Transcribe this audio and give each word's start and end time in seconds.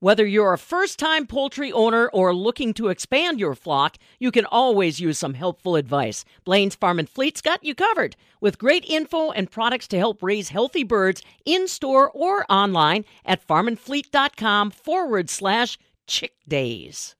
Whether 0.00 0.26
you're 0.26 0.52
a 0.52 0.58
first 0.58 0.98
time 0.98 1.26
poultry 1.26 1.72
owner 1.72 2.08
or 2.08 2.34
looking 2.34 2.74
to 2.74 2.88
expand 2.88 3.40
your 3.40 3.54
flock, 3.54 3.96
you 4.18 4.30
can 4.30 4.44
always 4.44 5.00
use 5.00 5.16
some 5.16 5.32
helpful 5.32 5.74
advice. 5.74 6.22
Blain's 6.44 6.74
Farm 6.74 6.98
and 6.98 7.08
Fleet's 7.08 7.40
got 7.40 7.64
you 7.64 7.74
covered 7.74 8.14
with 8.38 8.58
great 8.58 8.84
info 8.84 9.30
and 9.30 9.50
products 9.50 9.88
to 9.88 9.98
help 9.98 10.22
raise 10.22 10.50
healthy 10.50 10.84
birds 10.84 11.22
in 11.46 11.66
store 11.66 12.10
or 12.10 12.44
online 12.52 13.06
at 13.24 13.48
farmandfleet.com 13.48 14.70
forward 14.70 15.30
slash 15.30 15.78
chick 16.06 16.34
days. 16.46 17.16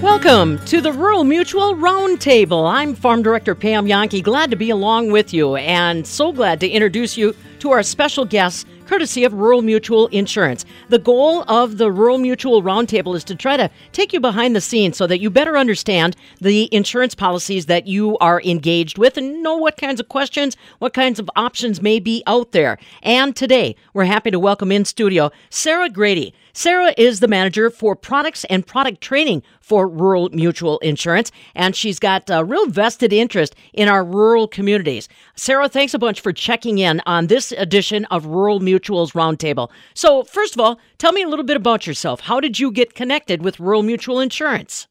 Welcome 0.00 0.64
to 0.66 0.80
the 0.80 0.92
Rural 0.92 1.24
Mutual 1.24 1.74
Roundtable. 1.74 2.68
I'm 2.68 2.94
Farm 2.94 3.22
Director 3.22 3.56
Pam 3.56 3.86
Jahnke, 3.86 4.22
glad 4.22 4.50
to 4.50 4.56
be 4.56 4.70
along 4.70 5.10
with 5.10 5.34
you 5.34 5.56
and 5.56 6.06
so 6.06 6.30
glad 6.30 6.60
to 6.60 6.68
introduce 6.68 7.16
you 7.16 7.34
to 7.58 7.70
our 7.70 7.82
special 7.82 8.24
guests 8.24 8.64
courtesy 8.92 9.24
of 9.24 9.32
Rural 9.32 9.62
Mutual 9.62 10.08
Insurance. 10.08 10.66
The 10.90 10.98
goal 10.98 11.44
of 11.48 11.78
the 11.78 11.90
Rural 11.90 12.18
Mutual 12.18 12.62
Roundtable 12.62 13.16
is 13.16 13.24
to 13.24 13.34
try 13.34 13.56
to 13.56 13.70
take 13.92 14.12
you 14.12 14.20
behind 14.20 14.54
the 14.54 14.60
scenes 14.60 14.98
so 14.98 15.06
that 15.06 15.18
you 15.18 15.30
better 15.30 15.56
understand 15.56 16.14
the 16.42 16.68
insurance 16.74 17.14
policies 17.14 17.64
that 17.66 17.86
you 17.86 18.18
are 18.18 18.42
engaged 18.42 18.98
with 18.98 19.16
and 19.16 19.42
know 19.42 19.56
what 19.56 19.78
kinds 19.78 19.98
of 19.98 20.10
questions, 20.10 20.58
what 20.78 20.92
kinds 20.92 21.18
of 21.18 21.30
options 21.36 21.80
may 21.80 22.00
be 22.00 22.22
out 22.26 22.52
there. 22.52 22.76
And 23.02 23.34
today, 23.34 23.76
we're 23.94 24.04
happy 24.04 24.30
to 24.30 24.38
welcome 24.38 24.70
in 24.70 24.84
studio 24.84 25.30
Sarah 25.48 25.88
Grady. 25.88 26.34
Sarah 26.54 26.92
is 26.98 27.20
the 27.20 27.28
manager 27.28 27.70
for 27.70 27.96
products 27.96 28.44
and 28.44 28.66
product 28.66 29.00
training 29.00 29.42
for 29.60 29.88
Rural 29.88 30.28
Mutual 30.32 30.78
Insurance, 30.80 31.32
and 31.54 31.74
she's 31.74 31.98
got 31.98 32.28
a 32.28 32.44
real 32.44 32.66
vested 32.66 33.10
interest 33.12 33.54
in 33.72 33.88
our 33.88 34.04
rural 34.04 34.46
communities. 34.46 35.08
Sarah, 35.34 35.68
thanks 35.68 35.94
a 35.94 35.98
bunch 35.98 36.20
for 36.20 36.32
checking 36.32 36.76
in 36.76 37.00
on 37.06 37.28
this 37.28 37.52
edition 37.52 38.04
of 38.06 38.26
Rural 38.26 38.60
Mutual's 38.60 39.12
Roundtable. 39.12 39.70
So, 39.94 40.24
first 40.24 40.54
of 40.54 40.60
all, 40.60 40.78
tell 40.98 41.12
me 41.12 41.22
a 41.22 41.28
little 41.28 41.44
bit 41.44 41.56
about 41.56 41.86
yourself. 41.86 42.20
How 42.20 42.38
did 42.38 42.58
you 42.58 42.70
get 42.70 42.94
connected 42.94 43.42
with 43.42 43.58
Rural 43.58 43.82
Mutual 43.82 44.20
Insurance? 44.20 44.88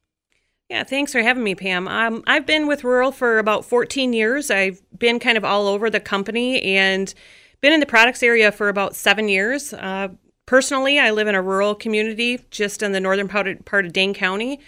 Yeah, 0.67 0.83
thanks 0.83 1.11
for 1.11 1.21
having 1.21 1.43
me, 1.43 1.53
Pam. 1.53 1.87
Um, 1.87 2.23
I've 2.25 2.45
been 2.45 2.65
with 2.65 2.83
Rural 2.83 3.11
for 3.11 3.37
about 3.37 3.65
14 3.65 4.13
years. 4.13 4.49
I've 4.49 4.81
been 4.97 5.19
kind 5.19 5.37
of 5.37 5.45
all 5.45 5.67
over 5.67 5.89
the 5.89 5.99
company 5.99 6.61
and 6.61 7.13
been 7.59 7.73
in 7.73 7.81
the 7.81 7.85
products 7.85 8.23
area 8.23 8.51
for 8.51 8.69
about 8.69 8.95
seven 8.95 9.29
years. 9.29 9.73
Uh, 9.73 10.07
Personally, 10.51 10.99
I 10.99 11.11
live 11.11 11.29
in 11.29 11.35
a 11.35 11.41
rural 11.41 11.73
community 11.75 12.41
just 12.49 12.83
in 12.83 12.91
the 12.91 12.99
northern 12.99 13.29
part 13.29 13.47
of, 13.47 13.63
part 13.63 13.85
of 13.85 13.93
Dane 13.93 14.13
County 14.13 14.59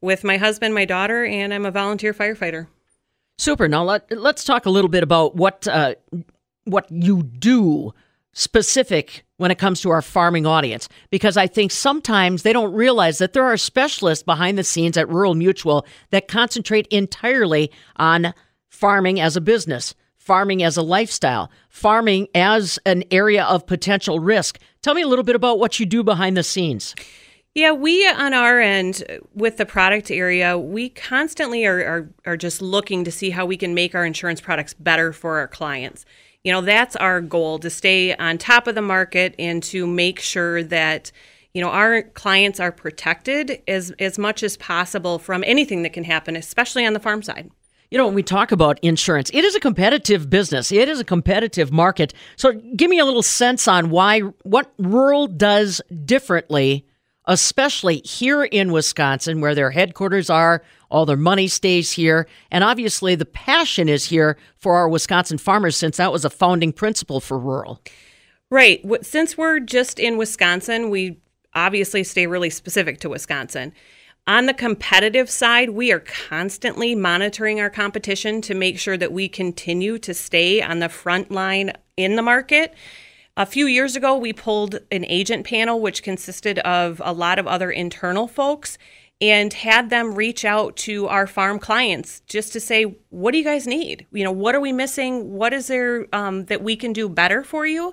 with 0.00 0.22
my 0.22 0.36
husband, 0.36 0.72
my 0.72 0.84
daughter, 0.84 1.24
and 1.24 1.52
I'm 1.52 1.66
a 1.66 1.72
volunteer 1.72 2.14
firefighter. 2.14 2.68
Super. 3.38 3.66
Now 3.66 3.82
let, 3.82 4.08
let's 4.16 4.44
talk 4.44 4.66
a 4.66 4.70
little 4.70 4.88
bit 4.88 5.02
about 5.02 5.34
what 5.34 5.66
uh, 5.66 5.96
what 6.62 6.86
you 6.92 7.24
do 7.24 7.92
specific 8.32 9.24
when 9.38 9.50
it 9.50 9.58
comes 9.58 9.80
to 9.80 9.90
our 9.90 10.00
farming 10.00 10.46
audience 10.46 10.88
because 11.10 11.36
I 11.36 11.48
think 11.48 11.72
sometimes 11.72 12.44
they 12.44 12.52
don't 12.52 12.72
realize 12.72 13.18
that 13.18 13.32
there 13.32 13.42
are 13.42 13.56
specialists 13.56 14.22
behind 14.22 14.56
the 14.56 14.62
scenes 14.62 14.96
at 14.96 15.08
Rural 15.08 15.34
Mutual 15.34 15.84
that 16.10 16.28
concentrate 16.28 16.86
entirely 16.86 17.72
on 17.96 18.32
farming 18.68 19.18
as 19.18 19.36
a 19.36 19.40
business 19.40 19.96
farming 20.22 20.62
as 20.62 20.76
a 20.76 20.82
lifestyle, 20.82 21.50
farming 21.68 22.28
as 22.32 22.78
an 22.86 23.02
area 23.10 23.42
of 23.42 23.66
potential 23.66 24.20
risk. 24.20 24.60
Tell 24.82 24.94
me 24.94 25.02
a 25.02 25.06
little 25.06 25.22
bit 25.22 25.36
about 25.36 25.60
what 25.60 25.78
you 25.78 25.86
do 25.86 26.02
behind 26.02 26.36
the 26.36 26.42
scenes. 26.42 26.96
Yeah, 27.54 27.70
we 27.70 28.08
on 28.08 28.34
our 28.34 28.60
end 28.60 29.04
with 29.34 29.58
the 29.58 29.66
product 29.66 30.10
area, 30.10 30.58
we 30.58 30.88
constantly 30.88 31.64
are, 31.66 31.84
are, 31.84 32.08
are 32.26 32.36
just 32.36 32.60
looking 32.60 33.04
to 33.04 33.12
see 33.12 33.30
how 33.30 33.46
we 33.46 33.56
can 33.56 33.74
make 33.74 33.94
our 33.94 34.04
insurance 34.04 34.40
products 34.40 34.74
better 34.74 35.12
for 35.12 35.38
our 35.38 35.46
clients. 35.46 36.04
You 36.42 36.50
know, 36.50 36.62
that's 36.62 36.96
our 36.96 37.20
goal 37.20 37.60
to 37.60 37.70
stay 37.70 38.16
on 38.16 38.38
top 38.38 38.66
of 38.66 38.74
the 38.74 38.82
market 38.82 39.36
and 39.38 39.62
to 39.64 39.86
make 39.86 40.18
sure 40.18 40.64
that 40.64 41.12
you 41.54 41.60
know 41.60 41.68
our 41.68 42.02
clients 42.02 42.58
are 42.58 42.72
protected 42.72 43.62
as 43.68 43.92
as 44.00 44.18
much 44.18 44.42
as 44.42 44.56
possible 44.56 45.18
from 45.20 45.44
anything 45.44 45.82
that 45.82 45.92
can 45.92 46.04
happen, 46.04 46.34
especially 46.34 46.84
on 46.84 46.94
the 46.94 47.00
farm 47.00 47.22
side. 47.22 47.50
You 47.92 47.98
know, 47.98 48.06
when 48.06 48.14
we 48.14 48.22
talk 48.22 48.52
about 48.52 48.78
insurance, 48.80 49.28
it 49.34 49.44
is 49.44 49.54
a 49.54 49.60
competitive 49.60 50.30
business. 50.30 50.72
It 50.72 50.88
is 50.88 50.98
a 50.98 51.04
competitive 51.04 51.70
market. 51.70 52.14
So 52.36 52.52
give 52.74 52.88
me 52.88 52.98
a 52.98 53.04
little 53.04 53.22
sense 53.22 53.68
on 53.68 53.90
why 53.90 54.20
what 54.44 54.72
rural 54.78 55.26
does 55.26 55.82
differently, 56.06 56.86
especially 57.26 57.98
here 57.98 58.44
in 58.44 58.72
Wisconsin, 58.72 59.42
where 59.42 59.54
their 59.54 59.70
headquarters 59.70 60.30
are, 60.30 60.62
all 60.90 61.04
their 61.04 61.18
money 61.18 61.48
stays 61.48 61.92
here, 61.92 62.26
and 62.50 62.64
obviously 62.64 63.14
the 63.14 63.26
passion 63.26 63.90
is 63.90 64.06
here 64.06 64.38
for 64.56 64.76
our 64.76 64.88
Wisconsin 64.88 65.36
farmers 65.36 65.76
since 65.76 65.98
that 65.98 66.12
was 66.12 66.24
a 66.24 66.30
founding 66.30 66.72
principle 66.72 67.20
for 67.20 67.38
rural. 67.38 67.78
Right. 68.48 68.82
Since 69.04 69.36
we're 69.36 69.60
just 69.60 69.98
in 69.98 70.16
Wisconsin, 70.16 70.88
we 70.88 71.20
obviously 71.54 72.04
stay 72.04 72.26
really 72.26 72.48
specific 72.48 73.00
to 73.00 73.10
Wisconsin. 73.10 73.74
On 74.28 74.46
the 74.46 74.54
competitive 74.54 75.28
side, 75.28 75.70
we 75.70 75.90
are 75.90 75.98
constantly 75.98 76.94
monitoring 76.94 77.60
our 77.60 77.70
competition 77.70 78.40
to 78.42 78.54
make 78.54 78.78
sure 78.78 78.96
that 78.96 79.12
we 79.12 79.28
continue 79.28 79.98
to 79.98 80.14
stay 80.14 80.62
on 80.62 80.78
the 80.78 80.88
front 80.88 81.32
line 81.32 81.72
in 81.96 82.14
the 82.14 82.22
market. 82.22 82.72
A 83.36 83.44
few 83.44 83.66
years 83.66 83.96
ago, 83.96 84.16
we 84.16 84.32
pulled 84.32 84.78
an 84.92 85.04
agent 85.06 85.44
panel, 85.44 85.80
which 85.80 86.04
consisted 86.04 86.60
of 86.60 87.02
a 87.04 87.12
lot 87.12 87.40
of 87.40 87.48
other 87.48 87.72
internal 87.72 88.28
folks, 88.28 88.78
and 89.20 89.52
had 89.52 89.90
them 89.90 90.14
reach 90.14 90.44
out 90.44 90.76
to 90.76 91.08
our 91.08 91.26
farm 91.26 91.58
clients 91.58 92.20
just 92.28 92.52
to 92.52 92.60
say, 92.60 92.96
What 93.10 93.32
do 93.32 93.38
you 93.38 93.44
guys 93.44 93.66
need? 93.66 94.06
You 94.12 94.22
know, 94.22 94.32
what 94.32 94.54
are 94.54 94.60
we 94.60 94.72
missing? 94.72 95.32
What 95.32 95.52
is 95.52 95.66
there 95.66 96.06
um, 96.12 96.44
that 96.44 96.62
we 96.62 96.76
can 96.76 96.92
do 96.92 97.08
better 97.08 97.42
for 97.42 97.66
you? 97.66 97.92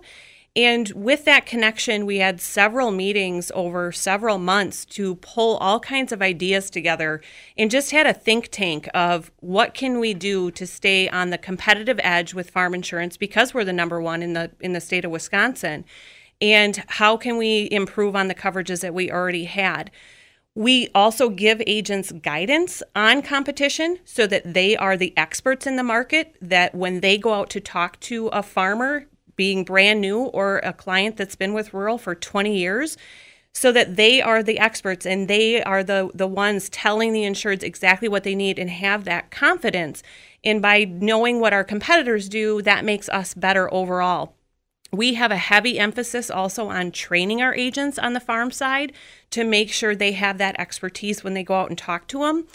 And 0.55 0.91
with 0.95 1.25
that 1.25 1.45
connection, 1.45 2.05
we 2.05 2.17
had 2.17 2.41
several 2.41 2.91
meetings 2.91 3.51
over 3.53 3.91
several 3.91 4.39
months 4.39 4.83
to 4.85 5.15
pull 5.15 5.57
all 5.57 5.79
kinds 5.79 6.11
of 6.11 6.21
ideas 6.21 6.69
together 6.69 7.21
and 7.57 7.69
just 7.69 7.91
had 7.91 8.07
a 8.07 8.13
think 8.13 8.49
tank 8.49 8.89
of 8.93 9.31
what 9.41 9.73
can 9.73 9.99
we 9.99 10.13
do 10.13 10.49
to 10.51 10.65
stay 10.65 11.07
on 11.09 11.29
the 11.29 11.37
competitive 11.37 11.99
edge 12.03 12.33
with 12.33 12.49
farm 12.49 12.73
insurance 12.73 13.15
because 13.15 13.53
we're 13.53 13.63
the 13.63 13.73
number 13.73 14.01
one 14.01 14.23
in 14.23 14.33
the 14.33 14.51
in 14.59 14.73
the 14.73 14.81
state 14.81 15.05
of 15.05 15.11
Wisconsin. 15.11 15.85
And 16.41 16.83
how 16.87 17.15
can 17.17 17.37
we 17.37 17.67
improve 17.71 18.15
on 18.15 18.27
the 18.27 18.35
coverages 18.35 18.81
that 18.81 18.93
we 18.93 19.11
already 19.11 19.45
had? 19.45 19.91
We 20.55 20.89
also 20.95 21.29
give 21.29 21.61
agents 21.67 22.11
guidance 22.11 22.81
on 22.95 23.21
competition 23.21 23.99
so 24.03 24.25
that 24.27 24.53
they 24.53 24.75
are 24.75 24.97
the 24.97 25.13
experts 25.15 25.67
in 25.67 25.75
the 25.75 25.83
market, 25.83 26.35
that 26.41 26.73
when 26.73 27.01
they 27.01 27.17
go 27.17 27.33
out 27.33 27.49
to 27.51 27.61
talk 27.61 27.99
to 28.01 28.27
a 28.29 28.41
farmer, 28.41 29.05
being 29.39 29.63
brand 29.63 30.01
new 30.01 30.19
or 30.19 30.57
a 30.65 30.73
client 30.73 31.15
that's 31.15 31.37
been 31.37 31.53
with 31.53 31.73
rural 31.73 31.97
for 31.97 32.13
20 32.13 32.57
years 32.57 32.97
so 33.53 33.71
that 33.71 33.95
they 33.95 34.21
are 34.21 34.43
the 34.43 34.59
experts 34.59 35.05
and 35.05 35.29
they 35.29 35.63
are 35.63 35.81
the 35.81 36.11
the 36.13 36.27
ones 36.27 36.67
telling 36.67 37.13
the 37.13 37.23
insureds 37.23 37.63
exactly 37.63 38.09
what 38.09 38.25
they 38.25 38.35
need 38.35 38.59
and 38.59 38.69
have 38.69 39.05
that 39.05 39.31
confidence. 39.31 40.03
And 40.43 40.61
by 40.61 40.83
knowing 40.83 41.39
what 41.39 41.53
our 41.53 41.63
competitors 41.63 42.27
do 42.27 42.61
that 42.63 42.83
makes 42.83 43.07
us 43.07 43.33
better 43.33 43.73
overall. 43.73 44.35
We 44.91 45.13
have 45.13 45.31
a 45.31 45.37
heavy 45.37 45.79
emphasis 45.79 46.29
also 46.29 46.67
on 46.67 46.91
training 46.91 47.41
our 47.41 47.55
agents 47.55 47.97
on 47.97 48.11
the 48.11 48.19
farm 48.19 48.51
side 48.51 48.91
to 49.29 49.45
make 49.45 49.71
sure 49.71 49.95
they 49.95 50.11
have 50.13 50.37
that 50.39 50.59
expertise 50.59 51.23
when 51.23 51.33
they 51.33 51.43
go 51.43 51.55
out 51.55 51.69
and 51.69 51.77
talk 51.77 52.07
to 52.09 52.19
them 52.19 52.45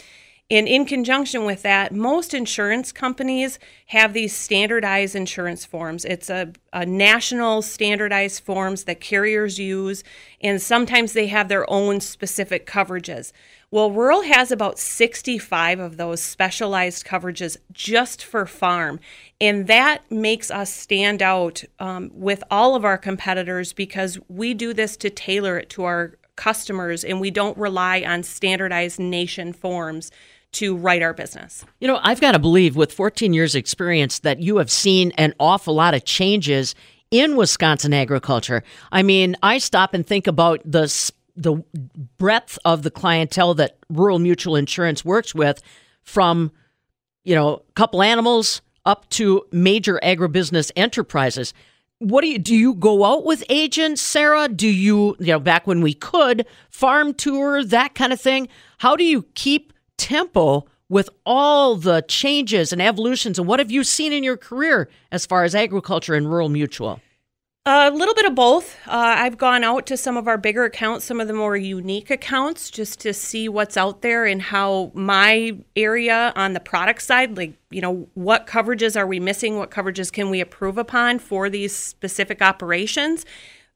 and 0.50 0.68
in 0.68 0.84
conjunction 0.84 1.46
with 1.46 1.62
that, 1.62 1.92
most 1.92 2.34
insurance 2.34 2.92
companies 2.92 3.58
have 3.86 4.12
these 4.12 4.36
standardized 4.36 5.16
insurance 5.16 5.64
forms. 5.64 6.04
It's 6.04 6.28
a, 6.28 6.52
a, 6.70 6.84
national 6.84 7.62
standardized 7.62 8.42
forms 8.42 8.84
that 8.84 9.00
carriers 9.00 9.58
use, 9.58 10.04
and 10.42 10.60
sometimes 10.60 11.14
they 11.14 11.28
have 11.28 11.48
their 11.48 11.68
own 11.70 12.00
specific 12.00 12.66
coverages. 12.66 13.32
Well, 13.70 13.90
Rural 13.90 14.22
has 14.22 14.52
about 14.52 14.78
65 14.78 15.80
of 15.80 15.96
those 15.96 16.22
specialized 16.22 17.06
coverages 17.06 17.56
just 17.72 18.22
for 18.22 18.44
farm, 18.44 19.00
and 19.40 19.66
that 19.66 20.02
makes 20.10 20.50
us 20.50 20.72
stand 20.72 21.22
out 21.22 21.64
um, 21.78 22.10
with 22.12 22.44
all 22.50 22.76
of 22.76 22.84
our 22.84 22.98
competitors 22.98 23.72
because 23.72 24.18
we 24.28 24.52
do 24.52 24.74
this 24.74 24.98
to 24.98 25.08
tailor 25.08 25.58
it 25.58 25.70
to 25.70 25.84
our 25.84 26.18
customers 26.36 27.04
and 27.04 27.20
we 27.20 27.30
don't 27.30 27.56
rely 27.56 28.02
on 28.02 28.22
standardized 28.22 28.98
nation 28.98 29.52
forms 29.52 30.10
to 30.54 30.76
write 30.76 31.02
our 31.02 31.14
business. 31.14 31.64
You 31.80 31.88
know, 31.88 32.00
I've 32.02 32.20
got 32.20 32.32
to 32.32 32.38
believe 32.38 32.76
with 32.76 32.92
14 32.92 33.32
years 33.32 33.54
experience 33.54 34.20
that 34.20 34.40
you 34.40 34.56
have 34.58 34.70
seen 34.70 35.12
an 35.12 35.34
awful 35.38 35.74
lot 35.74 35.94
of 35.94 36.04
changes 36.04 36.74
in 37.10 37.36
Wisconsin 37.36 37.92
agriculture. 37.92 38.62
I 38.90 39.02
mean, 39.02 39.36
I 39.42 39.58
stop 39.58 39.94
and 39.94 40.06
think 40.06 40.26
about 40.26 40.60
the 40.64 41.12
the 41.36 41.64
breadth 42.16 42.60
of 42.64 42.84
the 42.84 42.92
clientele 42.92 43.54
that 43.54 43.76
Rural 43.88 44.20
Mutual 44.20 44.54
Insurance 44.54 45.04
works 45.04 45.34
with 45.34 45.60
from 46.02 46.52
you 47.24 47.34
know, 47.34 47.54
a 47.68 47.72
couple 47.72 48.02
animals 48.02 48.62
up 48.86 49.08
to 49.10 49.42
major 49.50 49.98
agribusiness 50.02 50.70
enterprises. 50.76 51.54
What 51.98 52.20
do 52.20 52.28
you 52.28 52.38
do 52.38 52.54
you 52.54 52.74
go 52.74 53.04
out 53.04 53.24
with 53.24 53.42
agents, 53.48 54.02
Sarah? 54.02 54.48
Do 54.48 54.68
you, 54.68 55.16
you 55.18 55.32
know, 55.32 55.40
back 55.40 55.66
when 55.66 55.80
we 55.80 55.94
could, 55.94 56.46
farm 56.68 57.14
tour, 57.14 57.64
that 57.64 57.94
kind 57.94 58.12
of 58.12 58.20
thing? 58.20 58.48
How 58.78 58.94
do 58.94 59.04
you 59.04 59.22
keep 59.34 59.72
tempo 59.96 60.66
with 60.88 61.08
all 61.24 61.76
the 61.76 62.04
changes 62.08 62.72
and 62.72 62.82
evolutions 62.82 63.38
and 63.38 63.48
what 63.48 63.58
have 63.58 63.70
you 63.70 63.82
seen 63.82 64.12
in 64.12 64.22
your 64.22 64.36
career 64.36 64.88
as 65.10 65.24
far 65.24 65.44
as 65.44 65.54
agriculture 65.54 66.14
and 66.14 66.30
rural 66.30 66.48
mutual 66.48 67.00
A 67.66 67.90
little 67.90 68.14
bit 68.14 68.26
of 68.26 68.34
both. 68.34 68.76
Uh, 68.86 69.14
I've 69.16 69.38
gone 69.38 69.64
out 69.64 69.86
to 69.86 69.96
some 69.96 70.18
of 70.18 70.28
our 70.28 70.36
bigger 70.36 70.64
accounts, 70.64 71.06
some 71.06 71.18
of 71.18 71.28
the 71.28 71.32
more 71.32 71.56
unique 71.56 72.10
accounts, 72.10 72.70
just 72.70 73.00
to 73.00 73.14
see 73.14 73.48
what's 73.48 73.78
out 73.78 74.02
there 74.02 74.26
and 74.26 74.42
how 74.42 74.92
my 74.92 75.56
area 75.74 76.34
on 76.36 76.52
the 76.52 76.60
product 76.60 77.00
side, 77.00 77.38
like, 77.38 77.54
you 77.70 77.80
know, 77.80 78.06
what 78.12 78.46
coverages 78.46 78.98
are 78.98 79.06
we 79.06 79.18
missing? 79.18 79.56
What 79.56 79.70
coverages 79.70 80.12
can 80.12 80.28
we 80.28 80.42
approve 80.42 80.76
upon 80.76 81.18
for 81.18 81.48
these 81.48 81.74
specific 81.74 82.42
operations? 82.42 83.24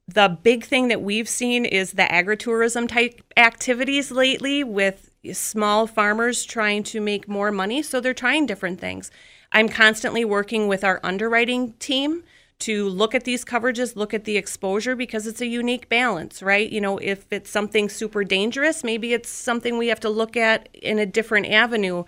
The 0.07 0.39
big 0.43 0.65
thing 0.65 0.89
that 0.89 1.01
we've 1.01 1.29
seen 1.29 1.65
is 1.65 1.93
the 1.93 2.03
agritourism 2.03 2.89
type 2.89 3.23
activities 3.39 4.11
lately 4.11 4.65
with 4.65 5.08
small 5.33 5.87
farmers 5.87 6.45
trying 6.45 6.83
to 6.85 7.01
make 7.01 7.29
more 7.29 7.51
money. 7.51 7.83
So 7.83 8.01
they're 8.01 8.15
trying 8.15 8.47
different 8.47 8.81
things. 8.81 9.11
I'm 9.53 9.69
constantly 9.69 10.25
working 10.25 10.69
with 10.69 10.85
our 10.85 11.01
underwriting 11.03 11.73
team 11.75 12.23
to 12.61 12.89
look 12.89 13.15
at 13.15 13.25
these 13.25 13.45
coverages, 13.45 13.95
look 13.95 14.13
at 14.13 14.25
the 14.25 14.37
exposure 14.37 14.97
because 14.97 15.27
it's 15.27 15.41
a 15.41 15.47
unique 15.47 15.89
balance, 15.89 16.43
right? 16.43 16.69
You 16.69 16.81
know, 16.81 16.99
if 16.99 17.33
it's 17.33 17.51
something 17.51 17.89
super 17.89 18.25
dangerous, 18.25 18.83
maybe 18.83 19.13
it's 19.13 19.29
something 19.29 19.79
we 19.79 19.89
have 19.89 20.01
to 20.01 20.11
look 20.11 20.37
at 20.37 20.69
in 20.75 20.99
a 20.99 21.07
different 21.07 21.47
avenue. 21.47 22.05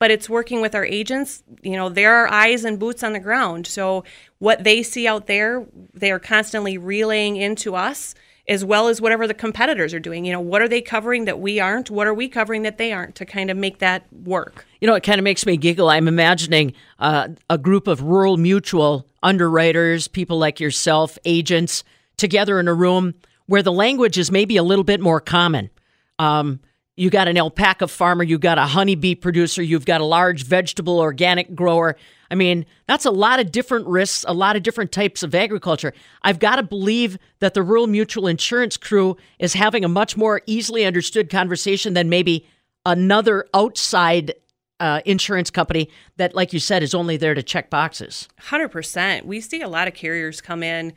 But 0.00 0.10
it's 0.10 0.28
working 0.28 0.60
with 0.60 0.74
our 0.74 0.84
agents. 0.84 1.44
You 1.62 1.76
know, 1.76 1.88
they're 1.88 2.12
our 2.12 2.26
eyes 2.26 2.64
and 2.64 2.80
boots 2.80 3.04
on 3.04 3.12
the 3.12 3.20
ground. 3.20 3.68
So 3.68 4.02
what 4.40 4.64
they 4.64 4.82
see 4.82 5.06
out 5.06 5.28
there, 5.28 5.64
they 5.94 6.10
are 6.10 6.18
constantly 6.18 6.76
relaying 6.76 7.36
into 7.36 7.76
us 7.76 8.16
as 8.48 8.64
well 8.64 8.88
as 8.88 9.00
whatever 9.00 9.26
the 9.26 9.34
competitors 9.34 9.94
are 9.94 10.00
doing. 10.00 10.24
You 10.24 10.32
know, 10.32 10.40
what 10.40 10.62
are 10.62 10.68
they 10.68 10.80
covering 10.80 11.26
that 11.26 11.38
we 11.38 11.60
aren't? 11.60 11.90
What 11.90 12.06
are 12.06 12.14
we 12.14 12.28
covering 12.28 12.62
that 12.62 12.78
they 12.78 12.92
aren't 12.92 13.14
to 13.16 13.24
kind 13.24 13.50
of 13.50 13.56
make 13.56 13.78
that 13.78 14.06
work? 14.12 14.66
You 14.80 14.88
know, 14.88 14.94
it 14.94 15.02
kind 15.02 15.18
of 15.18 15.24
makes 15.24 15.46
me 15.46 15.56
giggle. 15.56 15.88
I'm 15.88 16.08
imagining 16.08 16.74
uh, 16.98 17.28
a 17.48 17.58
group 17.58 17.86
of 17.86 18.02
rural 18.02 18.36
mutual 18.36 19.06
underwriters, 19.22 20.08
people 20.08 20.38
like 20.38 20.58
yourself, 20.58 21.18
agents, 21.24 21.84
together 22.16 22.58
in 22.58 22.68
a 22.68 22.74
room 22.74 23.14
where 23.46 23.62
the 23.62 23.72
language 23.72 24.18
is 24.18 24.30
maybe 24.30 24.56
a 24.56 24.62
little 24.62 24.84
bit 24.84 25.00
more 25.00 25.20
common. 25.20 25.70
Um, 26.18 26.60
you 26.96 27.08
got 27.08 27.28
an 27.28 27.38
alpaca 27.38 27.88
farmer, 27.88 28.22
you 28.22 28.38
got 28.38 28.58
a 28.58 28.66
honeybee 28.66 29.14
producer, 29.14 29.62
you've 29.62 29.86
got 29.86 30.00
a 30.00 30.04
large 30.04 30.44
vegetable 30.44 31.00
organic 31.00 31.54
grower. 31.54 31.96
I 32.30 32.34
mean, 32.34 32.66
that's 32.86 33.06
a 33.06 33.10
lot 33.10 33.40
of 33.40 33.50
different 33.50 33.86
risks, 33.86 34.24
a 34.28 34.34
lot 34.34 34.56
of 34.56 34.62
different 34.62 34.92
types 34.92 35.22
of 35.22 35.34
agriculture. 35.34 35.94
I've 36.22 36.38
got 36.38 36.56
to 36.56 36.62
believe 36.62 37.18
that 37.40 37.54
the 37.54 37.62
Rural 37.62 37.86
Mutual 37.86 38.26
Insurance 38.26 38.76
crew 38.76 39.16
is 39.38 39.54
having 39.54 39.84
a 39.84 39.88
much 39.88 40.16
more 40.16 40.42
easily 40.46 40.84
understood 40.84 41.30
conversation 41.30 41.94
than 41.94 42.08
maybe 42.08 42.46
another 42.84 43.46
outside 43.54 44.34
uh, 44.80 45.00
insurance 45.04 45.50
company 45.50 45.88
that, 46.16 46.34
like 46.34 46.52
you 46.52 46.58
said, 46.58 46.82
is 46.82 46.94
only 46.94 47.16
there 47.16 47.34
to 47.34 47.42
check 47.42 47.70
boxes. 47.70 48.28
100%. 48.40 49.24
We 49.24 49.40
see 49.40 49.62
a 49.62 49.68
lot 49.68 49.88
of 49.88 49.94
carriers 49.94 50.40
come 50.40 50.62
in 50.62 50.92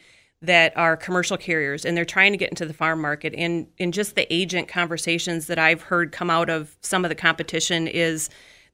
that 0.46 0.76
are 0.78 0.98
commercial 0.98 1.38
carriers 1.38 1.86
and 1.86 1.96
they're 1.96 2.06
trying 2.06 2.32
to 2.32 2.38
get 2.38 2.50
into 2.50 2.66
the 2.66 2.74
farm 2.74 3.02
market 3.02 3.34
and 3.38 3.68
in 3.78 3.92
just 3.92 4.16
the 4.16 4.32
agent 4.34 4.68
conversations 4.68 5.48
that 5.48 5.60
I've 5.60 5.84
heard 5.84 6.12
come 6.12 6.30
out 6.30 6.50
of 6.50 6.78
some 6.82 7.06
of 7.06 7.10
the 7.10 7.16
competition 7.16 7.88
is 7.88 8.30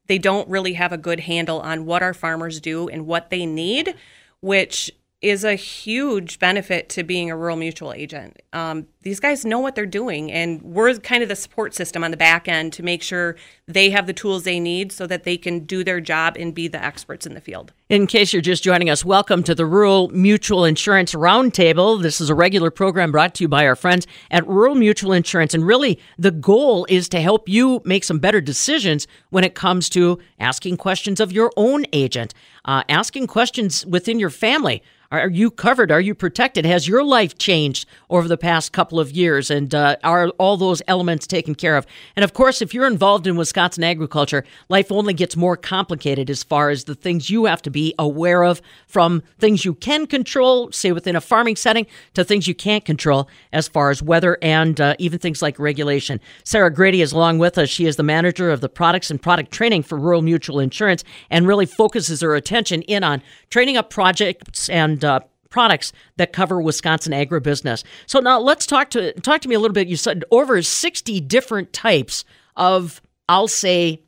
they 0.07 0.17
don't 0.17 0.47
really 0.49 0.73
have 0.73 0.91
a 0.91 0.97
good 0.97 1.21
handle 1.21 1.59
on 1.61 1.85
what 1.85 2.01
our 2.01 2.13
farmers 2.13 2.59
do 2.59 2.87
and 2.87 3.05
what 3.05 3.29
they 3.29 3.45
need 3.45 3.95
which 4.41 4.91
is 5.21 5.43
a 5.43 5.55
huge 5.55 6.39
benefit 6.39 6.89
to 6.89 7.03
being 7.03 7.29
a 7.29 7.37
rural 7.37 7.55
mutual 7.55 7.93
agent. 7.93 8.41
Um, 8.53 8.87
these 9.03 9.19
guys 9.19 9.43
know 9.45 9.59
what 9.59 9.73
they're 9.73 9.85
doing, 9.87 10.31
and 10.31 10.61
we're 10.61 10.93
kind 10.99 11.23
of 11.23 11.29
the 11.29 11.35
support 11.35 11.73
system 11.73 12.03
on 12.03 12.11
the 12.11 12.17
back 12.17 12.47
end 12.47 12.71
to 12.73 12.83
make 12.83 13.01
sure 13.01 13.35
they 13.67 13.89
have 13.89 14.05
the 14.05 14.13
tools 14.13 14.43
they 14.43 14.59
need 14.59 14.91
so 14.91 15.07
that 15.07 15.23
they 15.23 15.37
can 15.37 15.61
do 15.61 15.83
their 15.83 15.99
job 15.99 16.37
and 16.37 16.53
be 16.53 16.67
the 16.67 16.83
experts 16.83 17.25
in 17.25 17.33
the 17.33 17.41
field. 17.41 17.73
In 17.89 18.05
case 18.05 18.31
you're 18.31 18.43
just 18.43 18.63
joining 18.63 18.91
us, 18.91 19.03
welcome 19.03 19.41
to 19.43 19.55
the 19.55 19.65
Rural 19.65 20.09
Mutual 20.09 20.65
Insurance 20.65 21.13
Roundtable. 21.13 22.01
This 22.01 22.21
is 22.21 22.29
a 22.29 22.35
regular 22.35 22.69
program 22.69 23.11
brought 23.11 23.33
to 23.35 23.43
you 23.43 23.47
by 23.47 23.65
our 23.65 23.75
friends 23.75 24.05
at 24.29 24.47
Rural 24.47 24.75
Mutual 24.75 25.13
Insurance. 25.13 25.55
And 25.55 25.65
really, 25.65 25.99
the 26.19 26.31
goal 26.31 26.85
is 26.87 27.09
to 27.09 27.21
help 27.21 27.49
you 27.49 27.81
make 27.83 28.03
some 28.03 28.19
better 28.19 28.39
decisions 28.39 29.07
when 29.31 29.43
it 29.43 29.55
comes 29.55 29.89
to 29.89 30.19
asking 30.39 30.77
questions 30.77 31.19
of 31.19 31.31
your 31.31 31.51
own 31.57 31.85
agent, 31.91 32.35
uh, 32.65 32.83
asking 32.87 33.25
questions 33.27 33.83
within 33.83 34.19
your 34.19 34.29
family. 34.29 34.83
Are 35.11 35.29
you 35.29 35.51
covered? 35.51 35.91
Are 35.91 35.99
you 35.99 36.15
protected? 36.15 36.63
Has 36.63 36.87
your 36.87 37.03
life 37.03 37.37
changed 37.37 37.85
over 38.09 38.29
the 38.29 38.37
past 38.37 38.71
couple 38.71 38.90
of 38.99 39.11
years? 39.11 39.49
And 39.49 39.73
uh, 39.73 39.95
are 40.03 40.29
all 40.37 40.57
those 40.57 40.81
elements 40.87 41.25
taken 41.25 41.55
care 41.55 41.75
of? 41.75 41.87
And 42.15 42.23
of 42.23 42.33
course, 42.33 42.61
if 42.61 42.73
you're 42.73 42.87
involved 42.87 43.25
in 43.25 43.35
Wisconsin 43.35 43.83
agriculture, 43.83 44.43
life 44.69 44.91
only 44.91 45.13
gets 45.13 45.35
more 45.35 45.57
complicated 45.57 46.29
as 46.29 46.43
far 46.43 46.69
as 46.69 46.83
the 46.83 46.95
things 46.95 47.29
you 47.29 47.45
have 47.45 47.61
to 47.63 47.71
be 47.71 47.95
aware 47.97 48.43
of 48.43 48.61
from 48.87 49.23
things 49.39 49.65
you 49.65 49.73
can 49.73 50.05
control, 50.05 50.71
say 50.71 50.91
within 50.91 51.15
a 51.15 51.21
farming 51.21 51.55
setting, 51.55 51.87
to 52.13 52.23
things 52.23 52.47
you 52.47 52.55
can't 52.55 52.85
control 52.85 53.27
as 53.51 53.67
far 53.67 53.89
as 53.89 54.03
weather 54.03 54.37
and 54.41 54.79
uh, 54.79 54.95
even 54.99 55.19
things 55.19 55.41
like 55.41 55.57
regulation. 55.57 56.19
Sarah 56.43 56.71
Grady 56.71 57.01
is 57.01 57.11
along 57.11 57.39
with 57.39 57.57
us. 57.57 57.69
She 57.69 57.85
is 57.85 57.95
the 57.95 58.03
manager 58.03 58.51
of 58.51 58.61
the 58.61 58.69
products 58.69 59.09
and 59.09 59.21
product 59.21 59.51
training 59.51 59.83
for 59.83 59.97
Rural 59.97 60.21
Mutual 60.21 60.59
Insurance 60.59 61.03
and 61.29 61.47
really 61.47 61.65
focuses 61.65 62.21
her 62.21 62.35
attention 62.35 62.81
in 62.83 63.03
on 63.03 63.23
training 63.49 63.77
up 63.77 63.89
projects 63.89 64.69
and 64.69 64.91
and 64.91 65.05
uh, 65.05 65.19
products 65.51 65.93
that 66.17 66.33
cover 66.33 66.59
Wisconsin 66.61 67.13
agribusiness. 67.13 67.83
So 68.07 68.19
now 68.19 68.39
let's 68.39 68.65
talk 68.65 68.89
to 68.91 69.13
talk 69.21 69.41
to 69.41 69.47
me 69.47 69.55
a 69.55 69.59
little 69.59 69.73
bit. 69.73 69.87
You 69.87 69.97
said 69.97 70.25
over 70.31 70.61
60 70.61 71.19
different 71.21 71.73
types 71.73 72.25
of 72.55 73.01
I'll 73.29 73.47
say 73.47 74.01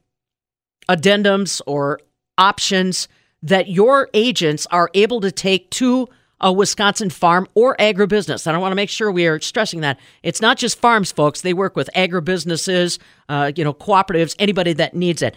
addendums 0.89 1.61
or 1.67 1.99
options 2.37 3.07
that 3.43 3.67
your 3.67 4.09
agents 4.13 4.65
are 4.71 4.89
able 4.93 5.21
to 5.21 5.31
take 5.31 5.69
to 5.71 6.07
a 6.39 6.51
Wisconsin 6.51 7.09
farm 7.09 7.47
or 7.55 7.75
agribusiness. 7.77 8.45
And 8.45 8.55
I 8.55 8.59
want 8.59 8.71
to 8.71 8.75
make 8.75 8.89
sure 8.89 9.11
we 9.11 9.27
are 9.27 9.39
stressing 9.39 9.79
that 9.81 9.99
it's 10.23 10.41
not 10.41 10.57
just 10.57 10.79
farms, 10.79 11.11
folks. 11.11 11.41
They 11.41 11.53
work 11.53 11.75
with 11.75 11.89
agribusinesses, 11.95 12.99
uh, 13.29 13.51
you 13.55 13.63
know, 13.63 13.73
cooperatives, 13.73 14.35
anybody 14.39 14.73
that 14.73 14.93
needs 14.93 15.21
it. 15.21 15.35